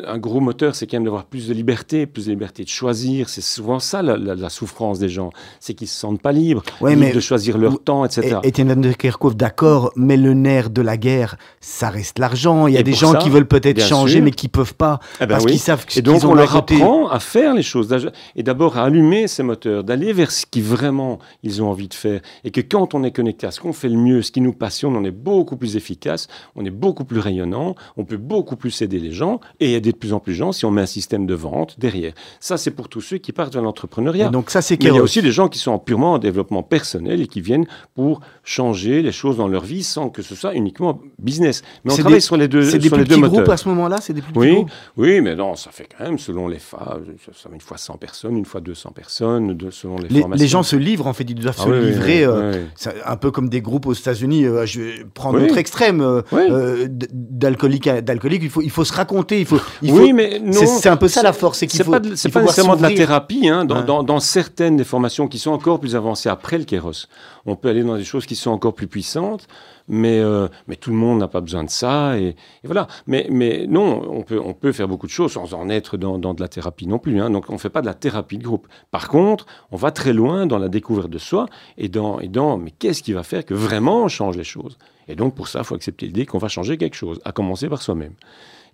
[0.06, 3.30] un gros moteur, c'est quand même d'avoir plus de liberté, plus de liberté de choisir.
[3.30, 6.62] C'est souvent ça la, la- la souffrance des gens, c'est qu'ils se sentent pas libres,
[6.82, 8.38] Ouais, libres mais- de choisir leur temps, etc.
[8.44, 12.68] Et- Étienne de Kerkhoff, d'accord, mais le nerf de la guerre, ça reste l'argent.
[12.68, 14.24] Il y a Et des gens ça, qui veulent peut-être changer, sûr.
[14.24, 15.52] mais qui peuvent pas, Eh ben parce oui.
[15.52, 17.94] qu'ils savent Et donc, on leur apprend à faire les choses,
[18.36, 21.94] et d'abord à allumer ces moteurs, d'aller vers ce qui vraiment ils ont envie de
[21.94, 22.22] faire.
[22.44, 24.54] Et que quand on est connecté à ce qu'on fait le mieux, ce qui nous
[24.54, 28.82] passionne, on est beaucoup plus efficace, on est beaucoup plus rayonnant, on peut beaucoup plus
[28.82, 30.86] aider les gens et aider de plus en plus de gens si on met un
[30.86, 32.14] système de vente derrière.
[32.40, 34.30] Ça, c'est pour tous ceux qui partent vers l'entrepreneuriat.
[34.30, 36.64] Donc ça, c'est Mais il y a aussi des gens qui sont purement en développement
[36.64, 40.54] personnel et qui viennent pour changer les choses dans leur vie sans que ce soit
[40.54, 41.62] uniquement business.
[41.86, 43.54] Mais on C'est travaille des- sur les deux, C'est des plus les petits groupes moteurs.
[43.54, 46.04] à ce moment-là C'est des plus petits Oui, groupes oui, mais non, ça fait quand
[46.04, 47.02] même, selon les phases,
[47.34, 50.42] ça une fois 100 personnes, une fois 200 personnes, de, selon les, les, formations.
[50.44, 52.28] les gens se livrent, en fait, ils doivent Ah se oui, livrer.
[52.28, 52.64] oui, euh,
[53.06, 54.46] un peu comme des groupes aux États-Unis.
[54.46, 55.44] euh, je vais prendre Oui.
[55.44, 57.88] notre extrême euh, euh, d'alcoolique.
[57.90, 58.42] d'alcoolique.
[58.44, 59.40] Il faut, il faut se raconter.
[59.40, 59.53] Il faut.
[59.82, 60.52] Il oui, mais non.
[60.54, 62.76] c'est- un peu ça la force, c'est qu'il C'est faut- pas, de- c'est pas nécessairement
[62.76, 63.48] de la thérapie.
[63.48, 63.84] Hein, dans, Ouais.
[63.84, 67.08] dans- dans certaines des formations qui sont encore plus avancées après le kéros,
[67.46, 69.48] on peut aller dans des choses qui sont encore plus puissantes.
[69.90, 72.18] Mais, euh, mais tout le monde n'a pas besoin de ça.
[72.18, 72.88] Et, et voilà.
[73.06, 76.18] Mais, mais non, on peut, on peut faire beaucoup de choses sans en être dans,
[76.18, 77.20] dans de la thérapie non plus.
[77.22, 77.30] hein.
[77.30, 78.66] Donc on ne fait pas de la thérapie de groupe.
[78.92, 81.48] Par contre, on va très loin dans la découverte de soi
[81.78, 84.78] et dans, et dans mais qu'est-ce qui va faire que vraiment on change les choses?
[85.10, 87.68] Et donc pour ça, il faut accepter l'idée qu'on va changer quelque chose, à commencer
[87.68, 88.14] par soi-même.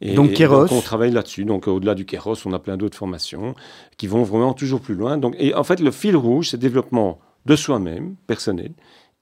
[0.02, 0.72] Et, Donc, Kéros.
[0.72, 1.46] on travaille là-dessus.
[1.46, 3.56] Donc euh, au-delà du Kéros, on a plein d'autres formations
[3.98, 5.18] qui vont vraiment toujours plus loin.
[5.18, 8.72] Donc, et en fait, le fil rouge, c'est développement de soi-même, personnel,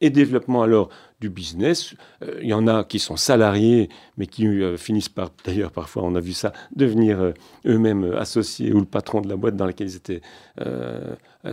[0.01, 1.95] et développement alors du business.
[2.21, 6.03] Euh, Il y en a qui sont salariés, mais qui euh, finissent par, d'ailleurs parfois
[6.03, 7.33] on a vu ça, devenir euh,
[7.65, 10.21] eux-mêmes associés ou le patron de la boîte dans laquelle ils étaient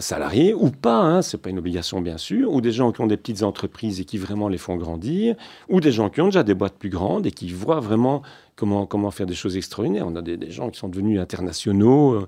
[0.01, 3.07] salariés, ou pas, hein, c'est pas une obligation bien sûr, ou des gens qui ont
[3.07, 5.37] des petites entreprises et qui vraiment les font grandir,
[5.69, 8.23] ou des gens qui ont déjà des boîtes plus grandes et qui voient vraiment
[8.57, 10.07] comment, comment faire des choses extraordinaires.
[10.07, 12.27] On a des, gens qui sont devenus internationaux, euh,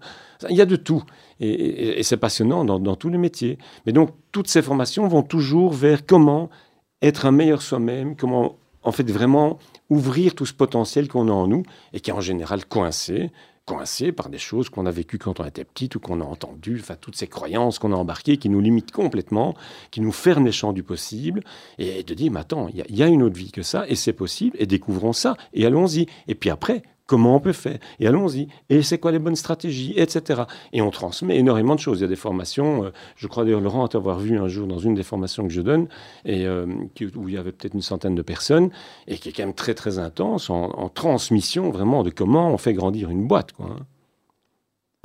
[0.51, 1.03] il y a de tout.
[1.41, 3.59] Et, et- et c'est passionnant dans, dans tous les métiers.
[3.87, 6.51] Mais donc, toutes ces formations vont toujours vers comment
[7.03, 9.59] être un meilleur soi-même, comment, en fait, vraiment
[9.91, 11.63] ouvrir tout ce potentiel qu'on a en nous
[11.93, 13.31] et qui est en général coincé,
[13.67, 16.79] coincé par des choses qu'on a vécues quand on était petit ou qu'on a entendues,
[16.81, 19.55] enfin, toutes ces croyances qu'on a embarquées qui nous limitent complètement,
[19.91, 21.43] qui nous ferment les champs du possible,
[21.79, 24.13] et de dire, mais attends, il y a une autre vie que ça, et c'est
[24.13, 26.07] possible, et découvrons ça, et allons-y.
[26.29, 27.79] Et puis après, comment on peut faire?
[28.01, 28.49] Et allons-y.
[28.69, 30.43] Et c'est quoi les bonnes stratégies Etc.
[30.73, 31.99] Et on transmet énormément de choses.
[31.99, 34.79] Il y a des formations, euh, je crois d'ailleurs, Laurent, t'avoir vu un jour dans
[34.79, 35.89] une des formations que je donne,
[36.25, 38.71] et, euh, qui- où il y avait peut-être une centaine de personnes,
[39.07, 42.59] et qui est quand même très, très intense, en, en transmission vraiment de comment on
[42.59, 43.53] fait grandir une boîte.
[43.53, 43.85] Quoi, hein.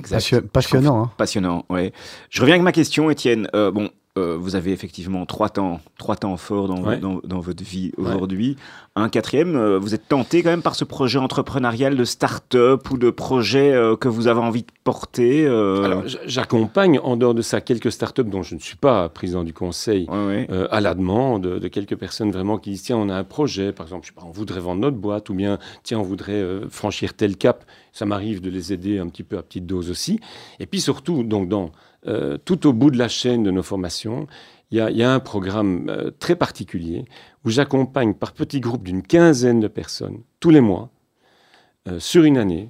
[0.00, 0.40] Exact.
[0.48, 1.02] Passionnant.
[1.04, 1.10] hein.
[1.16, 1.92] Passionnant, ouais.
[2.28, 3.48] Je reviens avec ma question, Étienne.
[3.54, 3.88] Euh, bon,
[4.18, 6.98] euh, vous avez effectivement trois temps, trois temps forts dans, Ouais.
[6.98, 8.08] dans, dans votre vie Ouais.
[8.14, 8.56] aujourd'hui.
[8.94, 12.98] Un quatrième, euh, vous êtes tenté quand même par ce projet entrepreneurial de start-up ou
[12.98, 17.62] de projet euh, que vous avez envie de porter Alors, j'accompagne en dehors de ça
[17.62, 20.06] quelques startups dont je ne suis pas président du conseil.
[20.10, 23.72] ouais, à la demande de quelques personnes vraiment qui disent tiens on a un projet
[23.72, 26.44] par exemple je sais pas on voudrait vendre notre boîte ou bien tiens on voudrait
[26.68, 30.18] franchir tel cap ça m'arrive de les aider un petit peu à petite dose aussi
[30.60, 31.70] et puis surtout donc dans
[32.06, 34.26] euh, tout au bout de la chaîne de nos formations
[34.70, 37.04] il y a, il y a un programme euh, très particulier
[37.44, 40.90] où j'accompagne par petits groupes d'une quinzaine de personnes tous les mois
[41.88, 42.68] euh, sur une année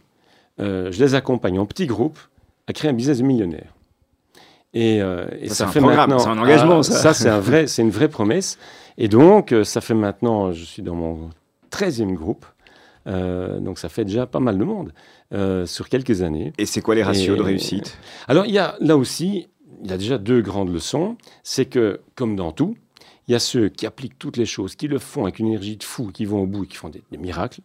[0.59, 2.21] je les accompagne en petits groupes
[2.69, 3.75] à créer un business de millionnaire
[4.75, 6.99] et, et Ça, un fait programme, maintenant c'est un engagement, Ah, ça.
[6.99, 8.59] ça c'est un vrai c'est une vraie promesse
[8.99, 11.31] et donc, ça fait maintenant, je suis dans mon
[11.71, 12.45] 13e groupe,
[13.07, 14.93] euh, donc ça fait déjà pas mal de monde
[15.33, 16.53] euh, sur quelques années.
[16.59, 17.99] Et c'est quoi les ratios Et- de réussite?
[18.29, 19.49] Alors, il y a là aussi,
[19.83, 21.17] il y a déjà deux grandes leçons.
[21.43, 22.77] C'est que, comme dans tout,
[23.29, 25.77] il y a ceux qui appliquent toutes les choses, qui le font avec une énergie
[25.77, 27.61] de fou, qui vont au bout et qui font des, des miracles,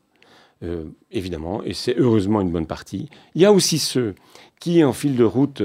[0.64, 3.10] euh, évidemment, et c'est heureusement une bonne partie.
[3.36, 4.16] Il y a aussi ceux
[4.60, 5.62] qui, en fil de route,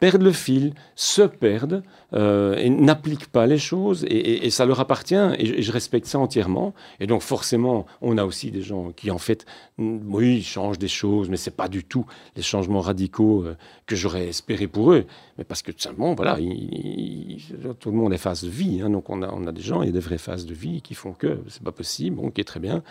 [0.00, 1.82] perdent le fil, se perdent
[2.14, 6.74] euh, et n'appliquent pas les choses, et, ça leur appartient, et je, respecte ça entièrement.
[7.00, 9.46] Et donc forcément, on a aussi des gens qui, en fait,
[9.78, 12.04] mm, oui, changent des choses, mais c'est pas du tout
[12.36, 13.56] les changements radicaux euh,
[13.86, 15.06] que j'aurais espéré pour eux.
[15.38, 18.90] Mais parce que tout voilà, il- il- tout le monde est phase de vie, hein,
[18.90, 20.82] donc on a, on a des gens, il y a des vraies phases de vie
[20.82, 22.82] qui font que c'est pas possible, bon, ok, très bien.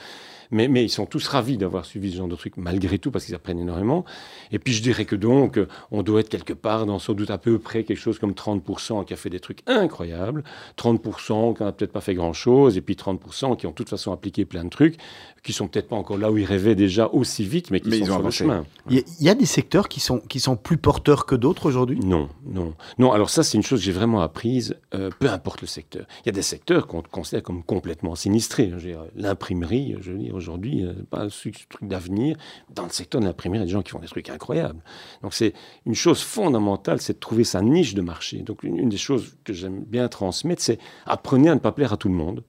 [0.51, 3.25] Mais, mais ils sont tous ravis d'avoir suivi ce genre de truc, malgré tout, parce
[3.25, 4.03] qu'ils apprennent énormément.
[4.51, 5.59] Et puis je dirais que donc,
[5.91, 9.05] on doit être quelque part dans sans doute à peu près quelque chose comme 30%
[9.11, 10.41] qui a fait des trucs incroyables,
[10.77, 14.13] 30% qui n'a peut-être pas fait grand-chose, et puis 30% qui ont de toute façon
[14.13, 14.95] appliqué plein de trucs,
[15.43, 17.97] qui sont peut-être pas encore là où ils rêvaient déjà aussi vite, mais qui Mais
[17.97, 18.37] sont ils ont sur le avancé.
[18.37, 18.65] chemin.
[18.89, 21.33] Il y, a- il y a des secteurs qui sont, qui sont plus porteurs que
[21.35, 21.99] d'autres aujourd'hui?
[21.99, 22.75] Non, non.
[22.99, 26.05] Non, alors ça, c'est une chose que j'ai vraiment apprise, euh, peu importe le secteur.
[26.23, 28.67] Il y a des secteurs qu'on considère comme complètement sinistrés.
[28.69, 32.37] Je veux dire, L'imprimerie, je veux dire, aujourd'hui, euh, pas un truc truc d'avenir.
[32.75, 34.81] Dans le secteur de l'imprimerie, il y a des gens qui font des trucs incroyables.
[35.23, 35.53] Donc c'est
[35.85, 38.37] une chose fondamentale, c'est de trouver sa niche de marché.
[38.43, 41.93] Donc une, une des choses que j'aime bien transmettre, c'est apprenez à ne pas plaire
[41.93, 42.43] à tout le monde.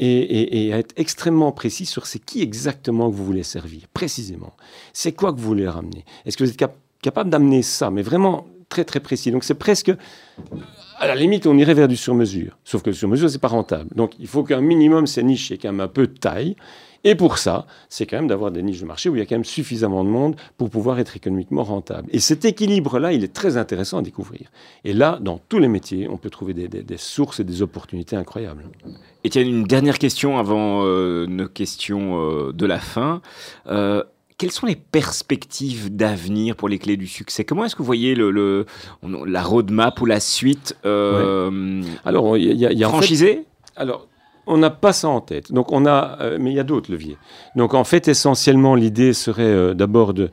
[0.00, 4.54] Et, et- être extrêmement précis sur c'est qui exactement que vous voulez servir, précisément.
[4.92, 8.02] C'est quoi que vous voulez ramener Est-ce que vous êtes cap- capable d'amener ça, mais
[8.02, 9.30] vraiment très très précis.
[9.30, 9.92] Donc c'est presque,
[10.98, 12.58] à la limite, on irait vers du sur-mesure.
[12.64, 13.90] Sauf que le sur-mesure, c'est pas rentable.
[13.94, 16.56] Donc il faut qu'un minimum, ces niches aient quand même un peu de taille.
[17.04, 19.26] Et pour ça, c'est quand même d'avoir des niches de marché où il y a
[19.26, 22.08] quand même suffisamment de monde pour pouvoir être économiquement rentable.
[22.12, 24.50] Et cet équilibre-là, il est très intéressant à découvrir.
[24.84, 28.64] Et là, dans tous les métiers, on peut trouver des, sources et des opportunités incroyables.
[29.30, 33.20] Tiens, une dernière question avant euh, nos questions euh, de la fin.
[33.66, 34.02] Euh,
[34.38, 37.44] quelles sont les perspectives d'avenir pour les clés du succès?
[37.44, 38.66] Comment est-ce que vous voyez le,
[39.26, 43.44] la roadmap ou la suite Alors, il y, a, franchisé
[43.76, 44.08] Alors,
[44.46, 45.52] on n'a pas ça en tête.
[45.52, 47.16] Donc on a, euh, mais il y a d'autres leviers.
[47.56, 50.30] Donc en fait, essentiellement, l'idée serait euh, d'abord de,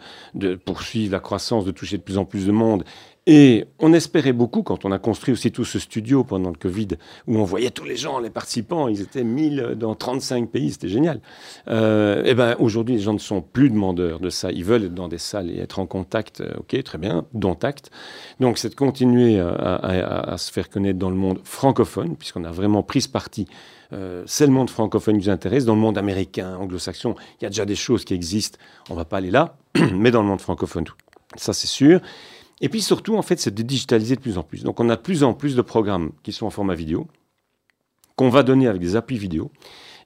[0.66, 2.84] poursuivre la croissance, de toucher de plus en plus de monde.
[3.28, 6.88] Et on espérait beaucoup quand on a construit aussi tout ce studio pendant le Covid,
[7.28, 10.88] où on voyait tous les gens, les participants, ils étaient 1000 dans 35 pays, c'était
[10.88, 11.18] génial.
[11.18, 14.52] et euh, eh ben aujourd'hui, les gens ne sont plus demandeurs de ça.
[14.52, 16.42] Ils veulent être dans des salles et être en contact.
[16.58, 17.92] ok, très bien, dont acte.
[18.40, 22.82] Donc c'est de continuer à, se faire connaître dans le monde francophone, puisqu'on a vraiment
[22.82, 23.46] pris ce parti
[23.94, 25.66] euh, c'est le monde francophone qui nous intéresse.
[25.66, 28.58] Dans le monde américain, anglo-saxon, il y a déjà des choses qui existent.
[28.90, 29.58] On ne va pas aller là,
[29.94, 30.86] mais dans le monde francophone,
[31.36, 32.00] ça c'est sûr.
[32.62, 34.64] Et puis surtout, en fait, c'est de digitaliser de plus en plus.
[34.64, 37.08] Donc on a de plus en plus de programmes qui sont en format vidéo,
[38.16, 39.52] qu'on va donner avec des appuis vidéo,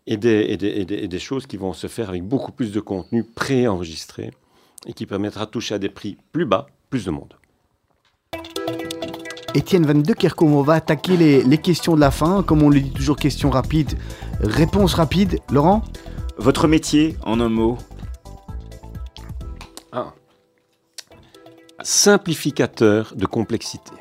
[0.07, 4.31] et des, des, choses qui vont se faire avec beaucoup plus de contenu pré-enregistré,
[4.85, 7.33] et qui permettra de toucher à des prix plus bas, plus de monde.
[9.55, 12.43] Étienne Van de Kerkhove, on va attaquer les, questions de la fin?
[12.43, 13.97] Comme on le dit toujours, questions rapides,
[14.41, 15.39] réponse rapide.
[15.49, 15.81] Laurent?
[16.37, 17.77] Votre métier en un mot?
[19.93, 20.13] Ah.
[21.81, 23.93] Simplificateur de complexité.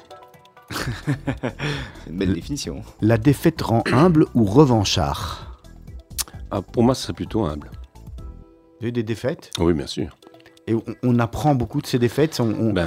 [0.71, 2.83] C'est une belle définition.
[3.01, 5.61] La défaite rend humble ou revanchard?
[6.51, 7.71] Ah, Pour moi, ce serait plutôt humble.
[8.81, 10.17] Vous avez des défaites Oui, bien sûr.
[10.67, 12.41] Et on, apprend beaucoup de ces défaites.
[12.41, 12.87] On, ben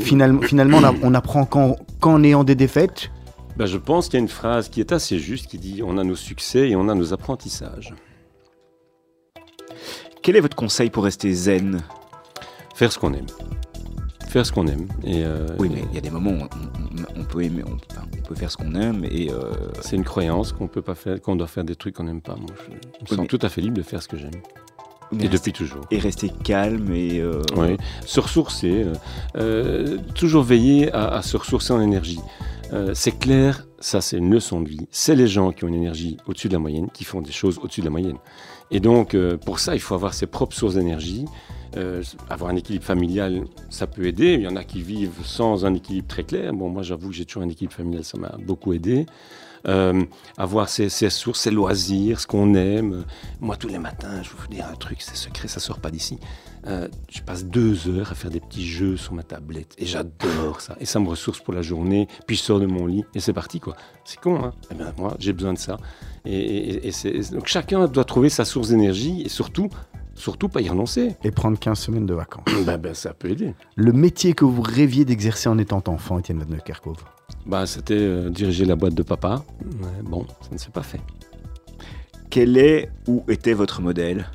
[0.00, 3.10] finalement, finalement, on, apprend qu'en ayant des défaites.
[3.56, 5.98] Ben, je pense qu'il y a une phrase qui est assez juste qui dit on
[5.98, 7.94] a nos succès et on a nos apprentissages.
[10.22, 11.82] Quel est votre conseil pour rester zen?
[12.74, 13.26] Faire ce qu'on aime.
[14.28, 14.88] Faire ce qu'on aime.
[15.04, 16.48] Et euh, oui, mais il y a des moments où
[17.16, 17.76] on, peut aimer, on,
[18.26, 19.30] peut faire ce qu'on aime et.
[19.30, 22.22] Euh, C'est une croyance qu'on peut pas faire, qu'on doit faire des trucs qu'on n'aime
[22.22, 22.34] pas.
[22.34, 24.30] Moi, je, me sens tout à fait libre de faire ce que j'aime
[25.20, 25.82] et depuis toujours.
[25.90, 27.20] Et rester calme et.
[27.20, 27.42] Euh...
[27.56, 28.84] Oui, se ressourcer.
[28.84, 28.94] Euh,
[29.36, 32.20] euh, toujours veiller à, à, se ressourcer en énergie.
[32.72, 34.86] Euh, c'est clair, ça c'est une leçon de vie.
[34.90, 37.58] C'est les gens qui ont une énergie au-dessus de la moyenne qui font des choses
[37.62, 38.16] au-dessus de la moyenne.
[38.70, 41.26] Et donc, pour ça, il faut avoir ses propres sources d'énergie.
[42.30, 44.32] avoir un équilibre familial, ça peut aider.
[44.32, 46.54] Il y en a qui vivent sans un équilibre très clair.
[46.54, 49.04] Bon, moi, j'avoue que j'ai toujours un équilibre familial, ça m'a beaucoup aidé.
[49.68, 50.04] Euh,
[50.36, 53.04] avoir ses, sources, ses loisirs, ce qu'on aime.
[53.40, 55.90] Moi, tous les matins, je vais vous dire un truc, c'est secret, ça sort pas
[55.90, 56.18] d'ici.
[56.66, 60.60] Euh, je passe deux heures à faire des petits jeux sur ma tablette et j'adore
[60.60, 60.76] ça.
[60.80, 62.06] Et ça me ressource pour la journée.
[62.26, 63.74] Puis je sors de mon lit et c'est parti quoi.
[64.04, 65.76] C'est con, hein eh bien, Moi, j'ai besoin de ça.
[66.24, 66.92] Et,
[67.32, 69.70] donc chacun doit trouver sa source d'énergie et surtout
[70.14, 71.16] surtout pas y renoncer.
[71.24, 72.44] Et prendre 15 semaines de vacances.
[72.64, 73.54] ben, ben, ça peut aider.
[73.74, 77.02] Le métier que vous rêviez d'exercer en étant enfant, Étienne Van Kerkhove
[77.46, 79.44] bah, C'était euh, diriger la boîte de papa.
[80.02, 81.00] bon, ça ne s'est pas fait.
[82.30, 84.26] Quel est ou était votre modèle?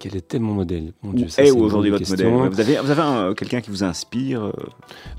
[0.00, 0.92] Quel était mon modèle?
[1.02, 2.32] Mon Dieu, est aujourd'hui votre modèle?
[2.50, 4.50] Vous avez, vous avez euh, quelqu'un qui vous inspire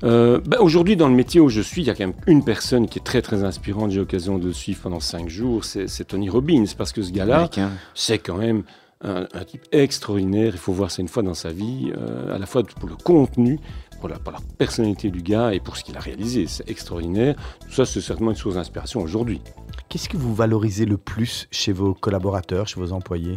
[0.02, 0.40] euh?
[0.44, 2.88] Bah, Aujourd'hui, dans le métier où je suis, il y a quand même une personne
[2.88, 3.92] qui est très très inspirante.
[3.92, 5.64] J'ai l'occasion de le suivre pendant cinq jours.
[5.64, 7.48] C'est Tony Robbins, parce que ce gars-là,
[7.94, 8.64] c'est quand même
[9.02, 10.50] un, type extraordinaire.
[10.54, 11.92] Il faut voir ça une fois dans sa vie,
[12.32, 13.60] à la fois pour le contenu,
[14.02, 16.46] pour la, personnalité du gars et pour ce qu'il a réalisé.
[16.48, 17.36] C'est extraordinaire.
[17.60, 19.40] Tout ça, c'est certainement une source d'inspiration aujourd'hui.
[19.88, 23.36] Qu'est-ce que vous valorisez le plus chez vos collaborateurs, chez vos employés?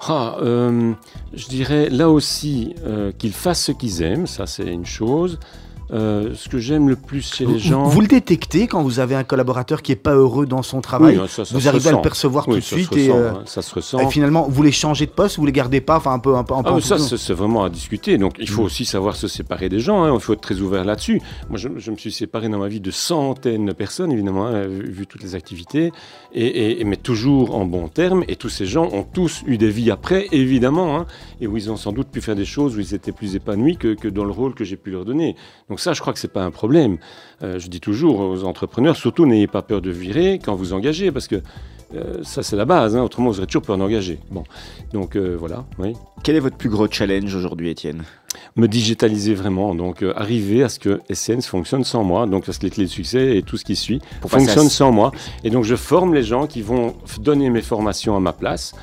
[0.00, 0.92] Ah, euh,
[1.32, 5.38] Je dirais là aussi euh, qu'ils fassent ce qu'ils aiment, ça c'est une chose.
[5.92, 7.84] Euh, ce que j'aime le plus chez les gens.
[7.84, 11.20] Vous le détectez quand vous avez un collaborateur qui est pas heureux dans son travail.
[11.50, 13.98] vous arrivez à le percevoir tout de suite et, euh, ça se ressent.
[13.98, 16.44] et finalement vous les changez de poste, vous les gardez pas, enfin un peu, un
[16.44, 16.54] peu.
[16.54, 18.16] Un ah, ça c'est vraiment à discuter.
[18.16, 18.66] Donc il faut mm.
[18.66, 20.02] aussi savoir se séparer des gens.
[20.04, 20.14] Hein.
[20.14, 21.20] Il faut être très ouvert là-dessus.
[21.50, 25.06] Moi je, me suis séparé dans ma vie de centaines de personnes évidemment, hein, vu,
[25.06, 25.92] toutes les activités,
[26.32, 28.24] et, mais toujours en bons termes.
[28.28, 31.06] Et tous ces gens ont tous eu des vies après, évidemment, hein,
[31.42, 33.76] et où ils ont sans doute pu faire des choses où ils étaient plus épanouis
[33.76, 35.36] que, que dans le rôle que j'ai pu leur donner.
[35.68, 36.98] Donc ça, je crois que c'est pas un problème.
[37.42, 41.10] Euh, je dis toujours aux entrepreneurs, surtout n'ayez pas peur de virer quand vous engagez,
[41.10, 41.42] parce que
[41.94, 42.96] euh, ça c'est la base.
[42.96, 43.02] Hein.
[43.02, 44.18] autrement, vous aurez toujours peur d'engager.
[44.30, 44.44] Bon,
[44.92, 45.64] donc euh, voilà.
[46.22, 48.04] Quel est votre plus gros challenge aujourd'hui, Étienne?
[48.56, 49.74] Me digitaliser vraiment.
[49.74, 52.26] Donc, euh, arriver à ce que Essence fonctionne sans moi.
[52.26, 55.12] Donc, parce que les clés de succès et tout ce qui suit fonctionnent sans moi.
[55.44, 58.74] Et donc, je forme les gens qui vont donner mes formations à ma place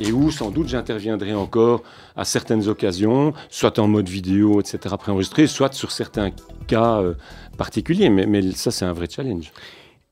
[0.00, 1.82] et où sans doute j'interviendrai encore
[2.16, 6.30] à certaines occasions, soit en mode vidéo, etc., préenregistré, soit sur certains
[6.66, 7.14] cas euh,
[7.56, 8.10] particuliers.
[8.10, 9.52] Mais, mais ça, c'est un vrai challenge.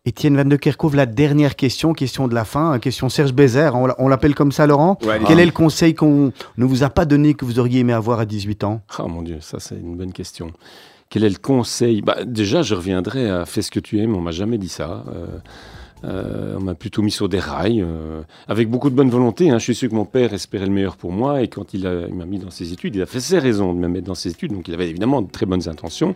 [0.06, 4.06] Étienne Van de Kerkhove, la dernière question, question de la fin, question Serge Bézère, on
[4.08, 4.96] l'appelle comme ça Laurent.
[5.26, 8.20] Quel est le conseil qu'on ne vous a pas donné que vous auriez aimé avoir
[8.20, 8.82] à 18 ans?
[9.00, 10.52] Oh mon Dieu, ça c'est une bonne question.
[11.10, 12.02] Quel est le conseil?
[12.02, 15.04] Bah, Déjà, je reviendrai à fais ce que tu aimes, on m'a jamais dit ça.
[15.12, 15.26] Euh,
[16.04, 19.50] euh, on m'a plutôt mis sur des rails, euh, avec beaucoup de bonne volonté.
[19.50, 19.58] Hein.
[19.58, 22.26] Je suis sûr que mon père espérait le meilleur pour moi, et quand il, m'a
[22.26, 24.52] mis dans ses études, il a fait ses raisons de me mettre dans ses études,
[24.52, 26.14] donc il avait évidemment de très bonnes intentions.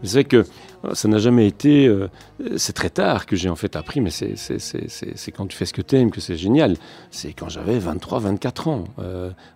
[0.00, 0.44] Mais c'est vrai que
[0.94, 1.90] ça n'a jamais été...
[2.56, 5.82] c'est très tard que j'ai en fait appris, mais c'est, quand tu fais ce que
[5.82, 6.76] tu aimes que c'est génial.
[7.10, 8.84] C'est quand j'avais 23, 24 ans.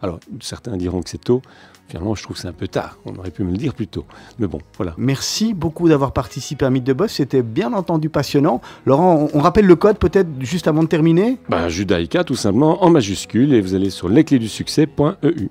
[0.02, 1.42] alors, certains diront que c'est tôt,
[1.90, 2.98] Finalement, je trouve que c'est un peu tard.
[3.04, 4.04] On aurait pu me le dire plus tôt.
[4.38, 4.94] Mais bon, voilà.
[4.96, 7.14] Merci beaucoup d'avoir participé à Mythe de Boss.
[7.14, 8.60] C'était bien entendu passionnant.
[8.86, 11.38] Laurent, on, rappelle le code peut-être juste avant de terminer?
[11.48, 13.54] Ben, Judaïka, tout simplement, en majuscule.
[13.54, 15.48] Et vous allez sur lesclésdusuccès.eu.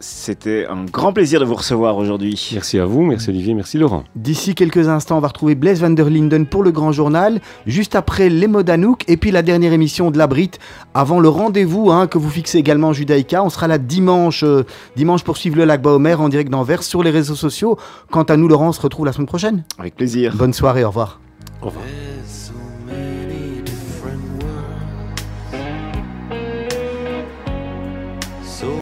[0.00, 2.50] C'était un grand plaisir de vous recevoir aujourd'hui.
[2.52, 4.04] Merci à vous, merci Olivier, merci Laurent.
[4.14, 7.96] D'ici quelques instants, on va retrouver Blaise van der Linden pour le Grand Journal, juste
[7.96, 10.52] après les mots d'Anouk et puis la dernière émission de la Brit
[10.94, 13.42] avant le rendez-vous hein, que vous fixez également Judaïka.
[13.42, 17.02] On sera là dimanche, euh, dimanche pour suivre le lac Baomer en direct d'Anvers sur
[17.02, 17.76] les réseaux sociaux.
[18.10, 19.64] Quant à nous, Laurent, on se retrouve la semaine prochaine.
[19.78, 20.34] Avec plaisir.
[20.36, 21.20] Bonne soirée, au revoir.
[21.60, 21.84] Au revoir.